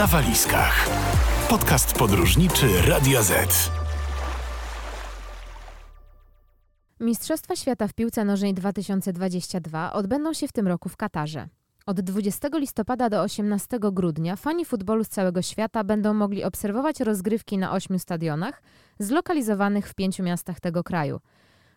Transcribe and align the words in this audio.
na 0.00 0.06
walizkach. 0.06 0.88
Podcast 1.48 1.98
podróżniczy 1.98 2.66
Radio 2.88 3.22
Z. 3.22 3.70
Mistrzostwa 7.00 7.56
Świata 7.56 7.88
w 7.88 7.92
piłce 7.92 8.24
nożnej 8.24 8.54
2022 8.54 9.92
odbędą 9.92 10.32
się 10.32 10.48
w 10.48 10.52
tym 10.52 10.68
roku 10.68 10.88
w 10.88 10.96
Katarze. 10.96 11.48
Od 11.86 12.00
20 12.00 12.48
listopada 12.52 13.10
do 13.10 13.22
18 13.22 13.78
grudnia 13.92 14.36
fani 14.36 14.64
futbolu 14.64 15.04
z 15.04 15.08
całego 15.08 15.42
świata 15.42 15.84
będą 15.84 16.14
mogli 16.14 16.44
obserwować 16.44 17.00
rozgrywki 17.00 17.58
na 17.58 17.72
ośmiu 17.72 17.98
stadionach 17.98 18.62
zlokalizowanych 18.98 19.88
w 19.88 19.94
pięciu 19.94 20.22
miastach 20.22 20.60
tego 20.60 20.84
kraju. 20.84 21.20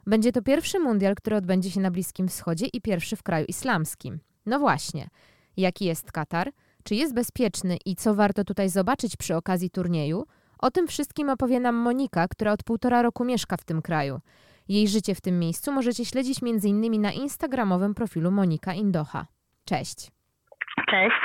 Będzie 0.08 0.32
to 0.32 0.42
pierwszy 0.42 0.80
mundial, 0.80 1.16
który 1.16 1.36
odbędzie 1.36 1.72
się 1.72 1.80
na 1.80 1.92
Bliskim 1.92 2.28
Wschodzie 2.28 2.66
i 2.74 2.82
pierwszy 2.82 3.16
w 3.16 3.24
kraju 3.24 3.46
islamskim. 3.48 4.20
No 4.46 4.60
właśnie, 4.60 5.08
jaki 5.58 5.86
jest 5.86 6.12
Katar? 6.12 6.52
Czy 6.84 6.96
jest 6.96 7.14
bezpieczny 7.14 7.78
i 7.86 7.96
co 7.96 8.16
warto 8.16 8.44
tutaj 8.44 8.70
zobaczyć 8.70 9.18
przy 9.18 9.36
okazji 9.36 9.70
turnieju? 9.70 10.26
O 10.60 10.72
tym 10.72 10.88
wszystkim 10.88 11.30
opowie 11.30 11.60
nam 11.60 11.76
Monika, 11.76 12.28
która 12.28 12.52
od 12.52 12.64
półtora 12.64 13.02
roku 13.02 13.26
mieszka 13.26 13.58
w 13.58 13.64
tym 13.64 13.82
kraju. 13.82 14.20
Jej 14.68 14.88
życie 14.88 15.16
w 15.16 15.22
tym 15.22 15.40
miejscu 15.40 15.72
możecie 15.72 16.06
śledzić 16.06 16.40
m.in. 16.44 17.02
na 17.02 17.12
instagramowym 17.12 17.94
profilu 17.96 18.32
Monika 18.32 18.74
Indocha. 18.74 19.28
Cześć. 19.66 20.12
Cześć. 20.90 21.16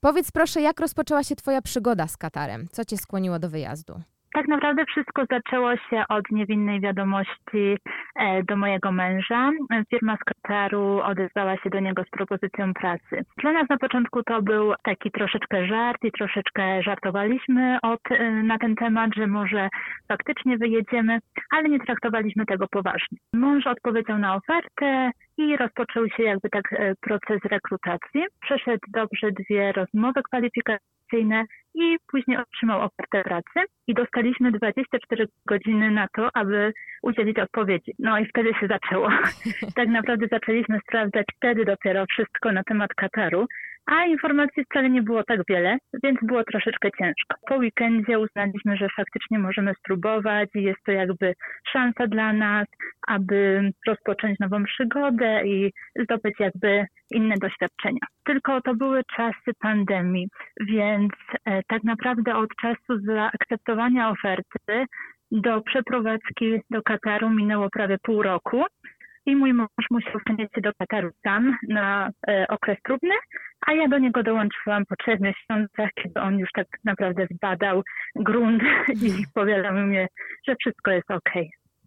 Powiedz 0.00 0.30
proszę, 0.30 0.60
jak 0.60 0.80
rozpoczęła 0.80 1.24
się 1.24 1.36
Twoja 1.36 1.62
przygoda 1.62 2.08
z 2.08 2.16
Katarem? 2.16 2.68
Co 2.72 2.84
Cię 2.84 2.96
skłoniło 2.96 3.38
do 3.38 3.48
wyjazdu? 3.48 4.00
Tak 4.32 4.48
naprawdę 4.48 4.84
wszystko 4.84 5.24
zaczęło 5.30 5.76
się 5.76 6.04
od 6.08 6.30
niewinnej 6.30 6.80
wiadomości 6.80 7.76
e, 8.16 8.42
do 8.42 8.56
mojego 8.56 8.92
męża. 8.92 9.50
Firma 9.90 10.16
z 10.16 10.24
Kataru 10.24 11.00
odezwała 11.00 11.56
się 11.56 11.70
do 11.70 11.80
niego 11.80 12.04
z 12.04 12.10
propozycją 12.10 12.74
pracy. 12.74 13.24
Dla 13.38 13.52
nas 13.52 13.68
na 13.68 13.78
początku 13.78 14.22
to 14.22 14.42
był 14.42 14.74
taki 14.82 15.10
troszeczkę 15.10 15.66
żart 15.66 16.04
i 16.04 16.12
troszeczkę 16.12 16.82
żartowaliśmy 16.82 17.78
od, 17.82 18.00
e, 18.10 18.30
na 18.30 18.58
ten 18.58 18.74
temat, 18.74 19.10
że 19.16 19.26
może 19.26 19.68
faktycznie 20.08 20.58
wyjedziemy, 20.58 21.18
ale 21.50 21.68
nie 21.68 21.80
traktowaliśmy 21.80 22.46
tego 22.46 22.66
poważnie. 22.68 23.18
Mąż 23.34 23.66
odpowiedział 23.66 24.18
na 24.18 24.34
ofertę 24.34 25.10
i 25.36 25.56
rozpoczął 25.56 26.08
się 26.08 26.22
jakby 26.22 26.50
tak 26.50 26.72
e, 26.72 26.94
proces 27.00 27.38
rekrutacji. 27.44 28.24
Przeszedł 28.40 28.86
dobrze 28.88 29.32
dwie 29.32 29.72
rozmowy 29.72 30.22
kwalifikacyjne 30.22 30.97
i 31.74 31.96
później 32.10 32.36
otrzymał 32.36 32.80
ofertę 32.80 33.22
pracy 33.22 33.70
i 33.86 33.94
dostaliśmy 33.94 34.52
24 34.52 35.26
godziny 35.46 35.90
na 35.90 36.08
to, 36.16 36.28
aby 36.34 36.72
udzielić 37.02 37.38
odpowiedzi. 37.38 37.94
No 37.98 38.18
i 38.18 38.26
wtedy 38.26 38.50
się 38.60 38.66
zaczęło. 38.66 39.08
tak 39.76 39.88
naprawdę 39.88 40.26
zaczęliśmy 40.32 40.78
sprawdzać 40.88 41.26
wtedy 41.36 41.64
dopiero 41.64 42.04
wszystko 42.06 42.52
na 42.52 42.62
temat 42.62 42.94
Kataru, 42.94 43.46
a 43.88 44.04
informacji 44.04 44.64
wcale 44.64 44.90
nie 44.90 45.02
było 45.02 45.24
tak 45.24 45.40
wiele, 45.48 45.78
więc 46.02 46.18
było 46.22 46.44
troszeczkę 46.44 46.88
ciężko. 46.98 47.36
Po 47.48 47.56
weekendzie 47.56 48.18
uznaliśmy, 48.18 48.76
że 48.76 48.88
faktycznie 48.96 49.38
możemy 49.38 49.74
spróbować 49.74 50.48
i 50.54 50.62
jest 50.62 50.78
to 50.86 50.92
jakby 50.92 51.34
szansa 51.72 52.06
dla 52.06 52.32
nas, 52.32 52.66
aby 53.06 53.70
rozpocząć 53.86 54.38
nową 54.38 54.64
przygodę 54.64 55.46
i 55.46 55.72
zdobyć 56.02 56.34
jakby 56.40 56.86
inne 57.10 57.34
doświadczenia. 57.40 58.06
Tylko 58.24 58.60
to 58.60 58.74
były 58.74 59.02
czasy 59.16 59.50
pandemii, 59.60 60.28
więc 60.60 61.12
e, 61.44 61.62
tak 61.68 61.84
naprawdę 61.84 62.36
od 62.36 62.50
czasu 62.62 63.00
zaakceptowania 63.04 64.10
oferty 64.10 64.86
do 65.30 65.60
przeprowadzki 65.60 66.60
do 66.70 66.82
Kataru 66.82 67.30
minęło 67.30 67.68
prawie 67.70 67.96
pół 68.02 68.22
roku 68.22 68.64
i 69.28 69.36
mój 69.36 69.52
mąż 69.52 69.86
musiał 69.90 70.20
przenieść 70.24 70.54
się 70.54 70.60
do 70.60 70.70
Kataru 70.78 71.10
sam 71.22 71.56
na 71.68 72.10
e, 72.28 72.46
okres 72.48 72.78
próbny, 72.82 73.14
a 73.66 73.72
ja 73.72 73.88
do 73.88 73.98
niego 73.98 74.22
dołączyłam 74.22 74.86
po 74.86 74.96
trzech 74.96 75.20
miesiącach, 75.20 75.90
kiedy 75.94 76.20
on 76.20 76.38
już 76.38 76.48
tak 76.54 76.66
naprawdę 76.84 77.26
zbadał 77.30 77.82
grunt 78.16 78.62
i 78.90 79.12
powiadał 79.34 79.74
mi, 79.74 79.96
że 80.48 80.56
wszystko 80.60 80.90
jest 80.90 81.10
ok. 81.10 81.30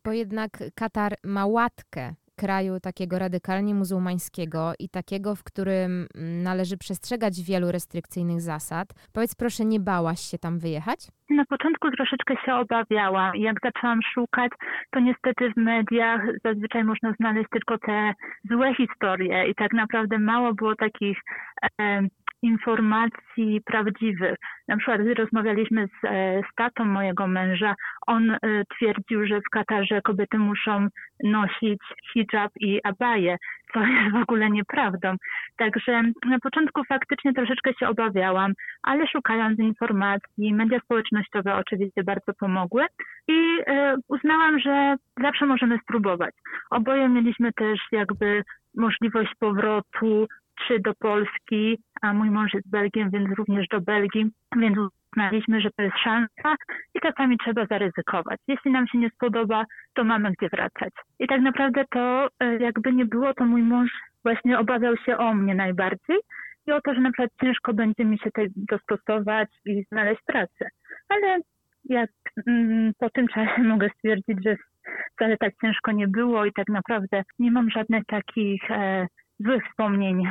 Bo 0.05 0.11
jednak 0.11 0.51
Katar 0.75 1.13
ma 1.23 1.45
łatkę 1.45 2.13
kraju 2.37 2.79
takiego 2.79 3.19
radykalnie 3.19 3.75
muzułmańskiego 3.75 4.73
i 4.79 4.89
takiego, 4.89 5.35
w 5.35 5.43
którym 5.43 6.07
należy 6.43 6.77
przestrzegać 6.77 7.33
wielu 7.47 7.71
restrykcyjnych 7.71 8.41
zasad. 8.41 8.87
Powiedz 9.13 9.35
proszę, 9.35 9.65
nie 9.65 9.79
bałaś 9.79 10.19
się 10.19 10.37
tam 10.37 10.59
wyjechać? 10.59 10.99
Na 11.29 11.45
początku 11.45 11.91
troszeczkę 11.91 12.33
się 12.45 12.53
obawiałam. 12.53 13.35
Jak 13.35 13.57
zaczęłam 13.63 13.99
szukać, 14.13 14.51
to 14.91 14.99
niestety 14.99 15.53
w 15.53 15.57
mediach 15.57 16.21
zazwyczaj 16.45 16.83
można 16.83 17.13
znaleźć 17.13 17.49
tylko 17.51 17.77
te 17.77 18.13
złe 18.49 18.75
historie 18.75 19.49
i 19.49 19.55
tak 19.55 19.73
naprawdę 19.73 20.19
mało 20.19 20.53
było 20.53 20.75
takich 20.75 21.17
informacji 22.41 23.61
prawdziwych. 23.65 24.35
Na 24.67 24.77
przykład 24.77 25.01
gdy 25.01 25.13
rozmawialiśmy 25.13 25.87
z, 25.87 26.05
e, 26.05 26.41
z 26.51 26.55
tatą 26.55 26.85
mojego 26.85 27.27
męża, 27.27 27.75
on 28.07 28.31
e, 28.31 28.37
twierdził, 28.75 29.25
że 29.25 29.39
w 29.39 29.49
Katarze 29.51 30.01
kobiety 30.01 30.37
muszą 30.37 30.87
nosić 31.23 31.79
hijab 32.13 32.51
i 32.59 32.79
abaję, 32.83 33.37
co 33.73 33.79
jest 33.85 34.11
w 34.11 34.21
ogóle 34.21 34.49
nieprawdą. 34.49 35.15
Także 35.57 36.03
na 36.25 36.39
początku 36.39 36.83
faktycznie 36.83 37.33
troszeczkę 37.33 37.73
się 37.73 37.87
obawiałam, 37.87 38.53
ale 38.83 39.07
szukając 39.07 39.59
informacji, 39.59 40.53
media 40.53 40.79
społecznościowe 40.79 41.55
oczywiście 41.55 42.03
bardzo 42.03 42.33
pomogły 42.39 42.85
i 43.27 43.59
e, 43.67 43.95
uznałam, 44.07 44.59
że 44.59 44.95
zawsze 45.21 45.45
możemy 45.45 45.79
spróbować. 45.83 46.35
Oboje 46.69 47.09
mieliśmy 47.09 47.53
też 47.53 47.79
jakby 47.91 48.43
możliwość 48.75 49.31
powrotu 49.39 50.27
czy 50.67 50.79
do 50.79 50.93
Polski, 50.93 51.77
a 52.01 52.13
mój 52.13 52.29
mąż 52.29 52.53
jest 52.53 52.69
Belgiem, 52.69 53.09
więc 53.09 53.37
również 53.37 53.67
do 53.67 53.81
Belgii, 53.81 54.25
więc 54.57 54.77
uznaliśmy, 55.11 55.61
że 55.61 55.69
to 55.77 55.83
jest 55.83 55.97
szansa 55.97 56.55
i 56.95 56.99
czasami 56.99 57.37
trzeba 57.37 57.65
zaryzykować. 57.65 58.39
Jeśli 58.47 58.71
nam 58.71 58.87
się 58.87 58.97
nie 58.97 59.09
spodoba, 59.09 59.65
to 59.93 60.03
mamy 60.03 60.31
gdzie 60.31 60.49
wracać. 60.49 60.93
I 61.19 61.27
tak 61.27 61.41
naprawdę 61.41 61.83
to 61.91 62.27
e, 62.39 62.57
jakby 62.57 62.93
nie 62.93 63.05
było, 63.05 63.33
to 63.33 63.45
mój 63.45 63.63
mąż 63.63 63.91
właśnie 64.23 64.59
obawiał 64.59 64.97
się 64.97 65.17
o 65.17 65.33
mnie 65.33 65.55
najbardziej 65.55 66.17
i 66.67 66.71
o 66.71 66.81
to, 66.81 66.93
że 66.93 67.01
na 67.01 67.11
przykład 67.11 67.31
ciężko 67.41 67.73
będzie 67.73 68.05
mi 68.05 68.17
się 68.17 68.23
tutaj 68.23 68.47
dostosować 68.55 69.49
i 69.65 69.83
znaleźć 69.91 70.21
pracę. 70.25 70.69
Ale 71.09 71.39
jak 71.85 72.09
mm, 72.47 72.91
po 72.99 73.09
tym 73.09 73.27
czasie 73.27 73.63
mogę 73.73 73.89
stwierdzić, 73.89 74.37
że 74.45 74.55
wcale 75.15 75.37
tak 75.37 75.53
ciężko 75.61 75.91
nie 75.91 76.07
było 76.07 76.45
i 76.45 76.53
tak 76.53 76.67
naprawdę 76.69 77.23
nie 77.39 77.51
mam 77.51 77.69
żadnych 77.69 78.05
takich 78.05 78.71
e, 78.71 79.07
złych 79.45 79.63
wspomnień 79.69 80.23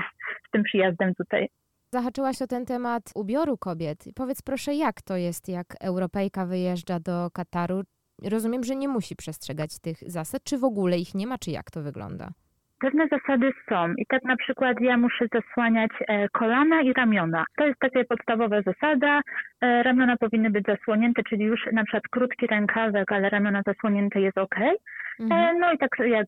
z 0.49 0.51
tym 0.51 0.63
przyjazdem 0.63 1.15
tutaj. 1.15 1.49
Zahaczyłaś 1.93 2.43
o 2.43 2.47
ten 2.47 2.67
temat 2.67 3.03
ubioru 3.15 3.59
kobiet. 3.59 4.05
Powiedz 4.15 4.43
proszę, 4.43 4.75
jak 4.75 5.03
to 5.03 5.17
jest, 5.17 5.49
jak 5.49 5.67
Europejka 5.81 6.47
wyjeżdża 6.47 7.01
do 7.01 7.31
Kataru? 7.31 7.83
Rozumiem, 8.25 8.65
że 8.65 8.77
nie 8.77 8.89
musi 8.89 9.17
przestrzegać 9.17 9.79
tych 9.79 9.99
zasad, 10.07 10.45
czy 10.45 10.59
w 10.59 10.65
ogóle 10.65 10.99
ich 10.99 11.15
nie 11.15 11.27
ma, 11.27 11.39
czy 11.39 11.51
jak 11.51 11.71
to 11.71 11.83
wygląda? 11.83 12.31
Pewne 12.81 13.09
zasady 13.09 13.53
są 13.69 13.95
i 13.97 14.07
tak 14.07 14.23
na 14.25 14.37
przykład 14.37 14.81
ja 14.81 14.97
muszę 14.97 15.27
zasłaniać 15.33 15.91
e, 16.09 16.29
kolana 16.29 16.83
i 16.83 16.93
ramiona. 16.93 17.45
To 17.57 17.67
jest 17.67 17.79
taka 17.79 18.05
podstawowa 18.09 18.63
zasada. 18.63 19.21
E, 19.61 19.83
ramiona 19.83 20.17
powinny 20.17 20.51
być 20.51 20.65
zasłonięte, 20.67 21.23
czyli 21.23 21.45
już 21.45 21.67
na 21.73 21.85
przykład 21.85 22.03
krótki 22.11 22.47
rękawek, 22.47 23.13
ale 23.13 23.31
ramiona 23.31 23.63
zasłonięte 23.67 24.21
jest 24.21 24.39
ok. 24.39 24.59
E, 24.59 24.77
mhm. 25.21 25.59
No 25.59 25.73
i 25.73 25.79
tak 25.79 25.91
jak 25.99 26.27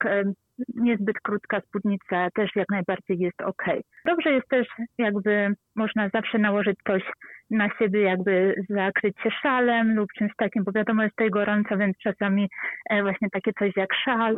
niezbyt 0.74 1.16
krótka 1.22 1.60
spódnica 1.60 2.28
też 2.34 2.50
jak 2.56 2.66
najbardziej 2.70 3.18
jest 3.18 3.40
ok. 3.40 3.62
Dobrze 4.04 4.30
jest 4.30 4.48
też 4.48 4.66
jakby 4.98 5.54
można 5.76 6.08
zawsze 6.08 6.38
nałożyć 6.38 6.78
coś 6.86 7.02
na 7.50 7.68
siebie, 7.78 8.00
jakby 8.00 8.54
zakryć 8.68 9.20
się 9.22 9.30
szalem 9.42 9.94
lub 9.94 10.12
czymś 10.18 10.32
takim, 10.36 10.64
bo 10.64 10.72
wiadomo 10.72 11.02
jest 11.02 11.16
tutaj 11.16 11.30
gorąco, 11.30 11.76
więc 11.76 11.96
czasami 11.98 12.48
właśnie 13.02 13.28
takie 13.30 13.52
coś 13.52 13.76
jak 13.76 13.94
szal 14.04 14.36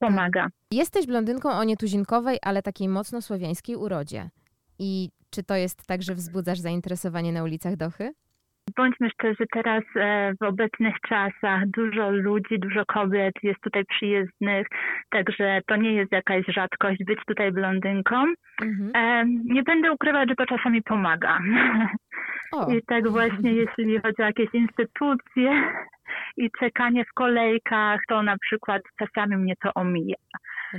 pomaga. 0.00 0.48
Jesteś 0.72 1.06
blondynką 1.06 1.50
o 1.50 1.64
nietuzinkowej, 1.64 2.38
ale 2.42 2.62
takiej 2.62 2.88
mocno 2.88 3.22
słowiańskiej 3.22 3.76
urodzie. 3.76 4.30
I 4.78 5.08
czy 5.30 5.42
to 5.42 5.54
jest 5.54 5.86
tak, 5.86 6.02
że 6.02 6.14
wzbudzasz 6.14 6.58
zainteresowanie 6.58 7.32
na 7.32 7.42
ulicach 7.42 7.76
Dochy? 7.76 8.12
Bądźmy 8.76 9.10
szczerzy, 9.10 9.44
teraz 9.52 9.82
e, 9.96 10.32
w 10.40 10.42
obecnych 10.42 10.94
czasach 11.08 11.66
dużo 11.66 12.10
ludzi, 12.10 12.58
dużo 12.58 12.84
kobiet 12.86 13.34
jest 13.42 13.60
tutaj 13.60 13.84
przyjezdnych, 13.84 14.66
także 15.10 15.60
to 15.66 15.76
nie 15.76 15.92
jest 15.92 16.12
jakaś 16.12 16.46
rzadkość 16.46 17.04
być 17.04 17.18
tutaj 17.26 17.52
blondynką. 17.52 18.16
Mhm. 18.62 18.90
E, 18.94 19.24
nie 19.54 19.62
będę 19.62 19.92
ukrywać, 19.92 20.28
że 20.28 20.34
to 20.34 20.46
czasami 20.46 20.82
pomaga. 20.82 21.38
O. 22.52 22.72
I 22.72 22.82
tak 22.82 23.08
właśnie, 23.08 23.52
jeśli 23.62 24.00
chodzi 24.00 24.22
o 24.22 24.24
jakieś 24.24 24.54
instytucje 24.54 25.62
i 26.36 26.50
czekanie 26.60 27.04
w 27.04 27.12
kolejkach, 27.14 28.00
to 28.08 28.22
na 28.22 28.38
przykład 28.38 28.82
czasami 28.98 29.36
mnie 29.36 29.54
to 29.62 29.74
omija. 29.74 30.16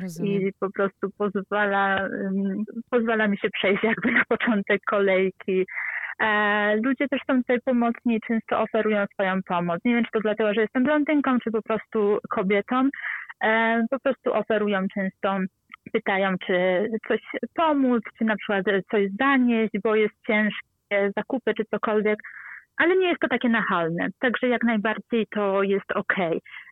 Rozumiem. 0.01 0.41
I 0.41 0.53
po 0.59 0.71
prostu 0.71 1.09
pozwala, 1.17 2.09
pozwala 2.89 3.27
mi 3.27 3.37
się 3.37 3.49
przejść 3.49 3.83
jakby 3.83 4.11
na 4.11 4.23
początek 4.25 4.81
kolejki. 4.85 5.65
E, 6.19 6.75
ludzie 6.75 7.07
też 7.07 7.21
są 7.27 7.37
tutaj 7.37 7.61
pomocni 7.65 8.15
i 8.15 8.21
często 8.27 8.61
oferują 8.61 9.05
swoją 9.13 9.43
pomoc. 9.43 9.79
Nie 9.85 9.95
wiem, 9.95 10.05
czy 10.05 10.11
to 10.11 10.19
dlatego, 10.19 10.53
że 10.53 10.61
jestem 10.61 10.83
blondynką, 10.83 11.39
czy 11.39 11.51
po 11.51 11.61
prostu 11.61 12.19
kobietą. 12.29 12.89
E, 13.43 13.83
po 13.89 13.99
prostu 13.99 14.33
oferują 14.33 14.87
często 14.93 15.37
pytają, 15.93 16.35
czy 16.45 16.87
coś 17.07 17.21
pomóc, 17.55 18.03
czy 18.17 18.25
na 18.25 18.35
przykład 18.35 18.65
coś 18.91 19.07
zanieść, 19.19 19.73
bo 19.83 19.95
jest 19.95 20.15
ciężko 20.27 20.71
zakupy 21.17 21.53
czy 21.53 21.65
cokolwiek, 21.65 22.19
ale 22.81 22.97
nie 22.97 23.07
jest 23.07 23.21
to 23.21 23.27
takie 23.27 23.49
nachalne. 23.49 24.07
Także 24.19 24.47
jak 24.47 24.63
najbardziej 24.63 25.27
to 25.35 25.63
jest 25.63 25.91
ok. 25.91 26.13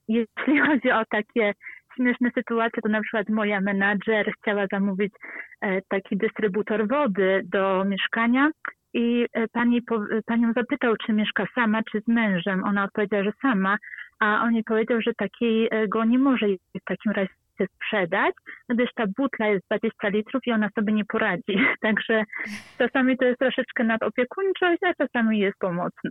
Jeśli 0.08 0.60
chodzi 0.68 0.92
o 0.92 1.06
takie 1.10 1.54
śmieszne 1.96 2.30
sytuacje, 2.36 2.82
to 2.82 2.90
na 2.90 3.02
przykład 3.02 3.30
moja 3.30 3.62
menadżer 3.62 4.32
chciała 4.42 4.68
zamówić 4.72 5.14
e, 5.62 5.82
taki 5.90 6.18
dystrybutor 6.18 6.88
wody 6.88 7.42
do 7.46 7.86
mieszkania 7.86 8.50
i 8.94 9.26
e, 9.34 9.48
pani, 9.48 9.82
panią 10.26 10.54
zapytał, 10.54 10.96
czy 11.06 11.14
mieszka 11.14 11.46
sama, 11.56 11.82
czy 11.92 12.02
z 12.02 12.08
mężem. 12.08 12.64
Ona 12.64 12.84
odpowiedziała, 12.84 13.24
że 13.24 13.32
sama, 13.42 13.78
a 14.20 14.42
on 14.44 14.54
jej 14.54 14.64
powiedział, 14.64 15.02
że 15.02 15.14
takiego 15.14 16.06
nie 16.06 16.20
może 16.20 16.48
w 16.48 16.84
takim 16.86 17.12
razie 17.12 17.34
sprzedać, 17.76 18.34
gdyż 18.70 18.90
ta 18.96 19.04
butla 19.18 19.48
jest 19.48 19.66
20 19.66 20.08
litrów 20.08 20.42
i 20.48 20.52
ona 20.52 20.70
sobie 20.76 20.94
nie 20.94 21.06
poradzi. 21.06 21.56
Także 21.82 22.24
czasami 22.78 23.18
to 23.18 23.26
jest 23.26 23.40
troszeczkę 23.40 23.84
nadopiekuńczość, 23.84 24.84
a 24.84 24.94
czasami 24.94 25.40
jest 25.40 25.58
pomocne. 25.60 26.10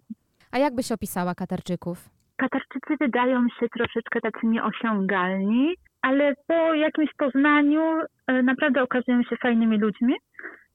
A 0.52 0.58
jak 0.58 0.74
byś 0.74 0.92
opisała 0.92 1.34
Katarczyków? 1.34 2.08
Katarczycy 2.36 2.96
wydają 3.00 3.46
się 3.60 3.68
troszeczkę 3.68 4.20
tacy 4.20 4.46
nieosiągalni, 4.46 5.74
ale 6.02 6.34
po 6.46 6.74
jakimś 6.74 7.10
poznaniu 7.18 7.82
e, 8.26 8.42
naprawdę 8.42 8.82
okazują 8.82 9.22
się 9.22 9.36
fajnymi 9.36 9.78
ludźmi. 9.78 10.14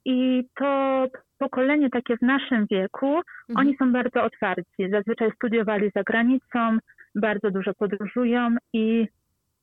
I 0.05 0.43
to 0.55 1.05
pokolenie 1.37 1.89
takie 1.89 2.17
w 2.17 2.21
naszym 2.21 2.65
wieku, 2.71 3.07
mhm. 3.07 3.23
oni 3.55 3.77
są 3.77 3.91
bardzo 3.91 4.23
otwarci. 4.23 4.89
Zazwyczaj 4.91 5.31
studiowali 5.35 5.91
za 5.95 6.03
granicą, 6.03 6.77
bardzo 7.15 7.51
dużo 7.51 7.73
podróżują 7.73 8.55
i 8.73 9.07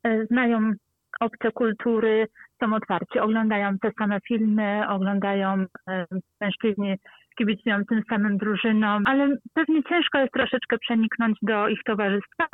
e, 0.04 0.26
znają 0.26 0.72
obce 1.20 1.52
kultury, 1.52 2.26
są 2.62 2.74
otwarci, 2.74 3.18
oglądają 3.18 3.78
te 3.78 3.90
same 3.98 4.18
filmy, 4.28 4.88
oglądają 4.88 5.64
e, 5.88 6.06
mężczyźni, 6.40 6.96
kibicują 7.38 7.84
tym 7.84 8.02
samym 8.08 8.36
drużynom, 8.36 9.02
ale 9.06 9.36
pewnie 9.54 9.82
ciężko 9.82 10.18
jest 10.18 10.32
troszeczkę 10.32 10.78
przeniknąć 10.78 11.38
do 11.42 11.68
ich 11.68 11.80
towarzystwa, 11.84 12.46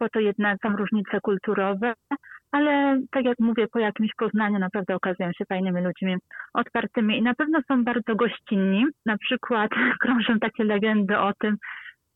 bo 0.00 0.08
to 0.08 0.20
jednak 0.20 0.58
są 0.62 0.76
różnice 0.76 1.20
kulturowe, 1.22 1.92
ale 2.52 3.00
tak 3.10 3.24
jak 3.24 3.38
mówię, 3.40 3.66
po 3.72 3.78
jakimś 3.78 4.10
poznaniu 4.18 4.58
naprawdę 4.58 4.94
okazują 4.94 5.30
się 5.32 5.44
fajnymi 5.44 5.80
ludźmi, 5.80 6.16
otwartymi 6.54 7.18
i 7.18 7.22
na 7.22 7.34
pewno 7.34 7.58
są 7.68 7.84
bardzo 7.84 8.14
gościnni. 8.14 8.84
Na 9.06 9.18
przykład 9.18 9.70
krążą 10.02 10.38
takie 10.38 10.64
legendy 10.64 11.18
o 11.18 11.32
tym, 11.38 11.56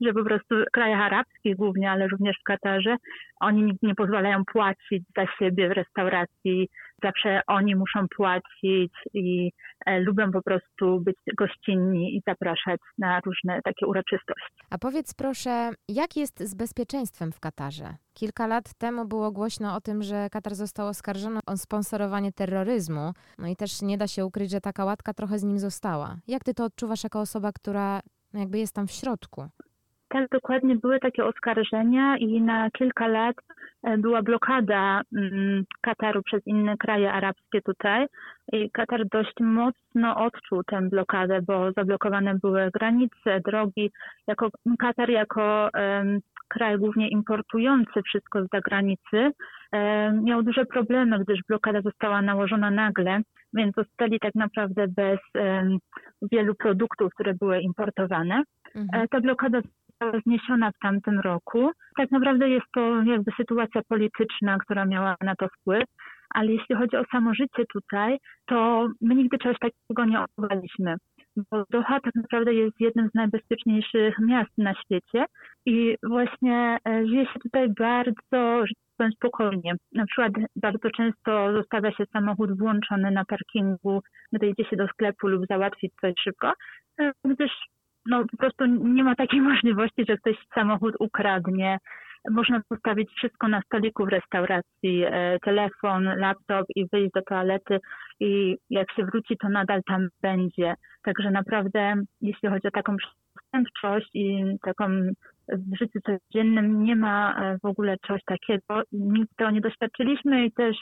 że 0.00 0.12
po 0.12 0.24
prostu 0.24 0.54
w 0.68 0.70
krajach 0.72 1.00
arabskich 1.00 1.56
głównie, 1.56 1.90
ale 1.90 2.08
również 2.08 2.36
w 2.40 2.44
Katarze, 2.44 2.96
oni 3.40 3.72
nie 3.82 3.94
pozwalają 3.94 4.44
płacić 4.44 5.04
za 5.16 5.26
siebie 5.38 5.68
w 5.68 5.72
restauracji, 5.72 6.68
zawsze 7.02 7.40
oni 7.46 7.76
muszą 7.76 8.06
płacić 8.16 8.92
i 9.14 9.50
e, 9.86 10.00
lubią 10.00 10.32
po 10.32 10.42
prostu 10.42 11.00
być 11.00 11.16
gościnni 11.38 12.16
i 12.16 12.22
zapraszać 12.26 12.80
na 12.98 13.20
różne 13.20 13.60
takie 13.64 13.86
uroczystości. 13.86 14.56
A 14.70 14.78
powiedz 14.78 15.14
proszę, 15.14 15.70
jak 15.88 16.16
jest 16.16 16.40
z 16.40 16.54
bezpieczeństwem 16.54 17.32
w 17.32 17.40
Katarze? 17.40 17.94
Kilka 18.14 18.46
lat 18.46 18.74
temu 18.78 19.06
było 19.06 19.32
głośno 19.32 19.76
o 19.76 19.80
tym, 19.80 20.02
że 20.02 20.28
Katar 20.30 20.54
został 20.54 20.88
oskarżony 20.88 21.40
o 21.46 21.56
sponsorowanie 21.56 22.32
terroryzmu. 22.32 23.12
No 23.38 23.48
i 23.48 23.56
też 23.56 23.82
nie 23.82 23.98
da 23.98 24.06
się 24.06 24.26
ukryć, 24.26 24.50
że 24.50 24.60
taka 24.60 24.84
łatka 24.84 25.14
trochę 25.14 25.38
z 25.38 25.44
nim 25.44 25.58
została. 25.58 26.16
Jak 26.28 26.44
ty 26.44 26.54
to 26.54 26.64
odczuwasz 26.64 27.04
jako 27.04 27.20
osoba, 27.20 27.52
która 27.52 28.00
jakby 28.34 28.58
jest 28.58 28.74
tam 28.74 28.86
w 28.86 28.90
środku? 28.90 29.48
Tak, 30.08 30.28
dokładnie 30.28 30.76
były 30.76 31.00
takie 31.00 31.24
oskarżenia 31.24 32.16
i 32.16 32.40
na 32.40 32.70
kilka 32.70 33.08
lat 33.08 33.36
e, 33.82 33.98
była 33.98 34.22
blokada 34.22 35.02
mm, 35.16 35.64
Kataru 35.80 36.22
przez 36.22 36.46
inne 36.46 36.76
kraje 36.76 37.12
arabskie 37.12 37.62
tutaj. 37.62 38.06
I 38.52 38.70
Katar 38.70 39.08
dość 39.12 39.32
mocno 39.40 40.16
odczuł 40.16 40.62
tę 40.64 40.82
blokadę, 40.82 41.42
bo 41.42 41.72
zablokowane 41.72 42.34
były 42.34 42.70
granice, 42.70 43.40
drogi. 43.44 43.90
Jako, 44.26 44.50
Katar 44.78 45.10
jako 45.10 45.70
um, 45.74 46.20
kraj 46.48 46.78
głównie 46.78 47.08
importujący 47.08 48.02
wszystko 48.02 48.44
z 48.44 48.48
zagranicy 48.52 49.30
um, 49.72 50.24
miał 50.24 50.42
duże 50.42 50.66
problemy, 50.66 51.18
gdyż 51.18 51.40
blokada 51.48 51.80
została 51.80 52.22
nałożona 52.22 52.70
nagle, 52.70 53.20
więc 53.54 53.74
zostali 53.76 54.20
tak 54.20 54.34
naprawdę 54.34 54.88
bez 54.88 55.18
um, 55.34 55.78
wielu 56.32 56.54
produktów, 56.54 57.14
które 57.14 57.34
były 57.34 57.60
importowane. 57.60 58.42
Mhm. 58.74 59.02
E, 59.04 59.08
ta 59.08 59.20
blokada 59.20 59.60
została 60.00 60.20
zniesiona 60.26 60.70
w 60.70 60.78
tamtym 60.78 61.20
roku. 61.20 61.70
Tak 61.96 62.10
naprawdę 62.10 62.48
jest 62.48 62.66
to 62.74 63.02
jakby 63.02 63.32
sytuacja 63.36 63.80
polityczna, 63.88 64.58
która 64.58 64.84
miała 64.84 65.16
na 65.20 65.36
to 65.36 65.48
wpływ, 65.48 65.84
ale 66.30 66.52
jeśli 66.52 66.76
chodzi 66.76 66.96
o 66.96 67.04
samo 67.12 67.34
życie 67.34 67.64
tutaj, 67.72 68.18
to 68.46 68.88
my 69.00 69.14
nigdy 69.14 69.38
czegoś 69.38 69.58
takiego 69.58 70.04
nie 70.04 70.20
odczuwaliśmy. 70.20 70.94
Bo 71.50 71.64
Doha 71.70 72.00
tak 72.00 72.14
naprawdę 72.14 72.54
jest 72.54 72.80
jednym 72.80 73.08
z 73.08 73.14
najbezpieczniejszych 73.14 74.18
miast 74.18 74.58
na 74.58 74.74
świecie 74.74 75.24
i 75.66 75.96
właśnie 76.02 76.78
e, 76.88 77.06
żyje 77.06 77.26
się 77.26 77.38
tutaj 77.42 77.68
bardzo, 77.78 78.64
tak 78.96 79.12
spokojnie. 79.12 79.74
Na 79.92 80.06
przykład 80.06 80.32
bardzo 80.56 80.90
często 80.90 81.52
zostawia 81.52 81.92
się 81.92 82.04
samochód 82.12 82.58
włączony 82.58 83.10
na 83.10 83.24
parkingu, 83.24 84.02
gdy 84.32 84.46
idzie 84.46 84.64
się 84.64 84.76
do 84.76 84.86
sklepu 84.88 85.28
lub 85.28 85.46
załatwić 85.46 85.92
coś 86.00 86.14
szybko, 86.24 86.52
e, 87.00 87.12
gdyż 87.24 87.52
no 88.08 88.24
po 88.30 88.36
prostu 88.36 88.66
nie 88.66 89.04
ma 89.04 89.14
takiej 89.14 89.40
możliwości, 89.50 90.04
że 90.08 90.16
ktoś 90.16 90.36
samochód 90.54 90.94
ukradnie. 91.00 91.78
Można 92.30 92.60
postawić 92.68 93.10
wszystko 93.10 93.48
na 93.48 93.62
stoliku 93.62 94.04
w 94.04 94.08
restauracji, 94.08 95.04
e, 95.06 95.38
telefon, 95.42 96.04
laptop 96.04 96.66
i 96.76 96.86
wyjść 96.92 97.10
do 97.14 97.22
toalety 97.22 97.78
i 98.20 98.56
jak 98.70 98.92
się 98.92 99.04
wróci, 99.04 99.36
to 99.36 99.48
nadal 99.48 99.80
tam 99.86 100.08
będzie. 100.22 100.74
Także 101.02 101.30
naprawdę, 101.30 101.94
jeśli 102.20 102.48
chodzi 102.48 102.68
o 102.68 102.70
taką 102.70 102.96
przestępczość 102.96 104.10
i 104.14 104.44
taką 104.62 104.84
w 105.48 105.76
życiu 105.78 105.98
codziennym 106.00 106.84
nie 106.84 106.96
ma 106.96 107.34
e, 107.34 107.58
w 107.62 107.64
ogóle 107.64 107.96
czegoś 108.06 108.22
takiego. 108.24 108.82
Nigdy 108.92 109.34
tego 109.36 109.50
nie 109.50 109.60
doświadczyliśmy 109.60 110.46
i 110.46 110.52
też 110.52 110.76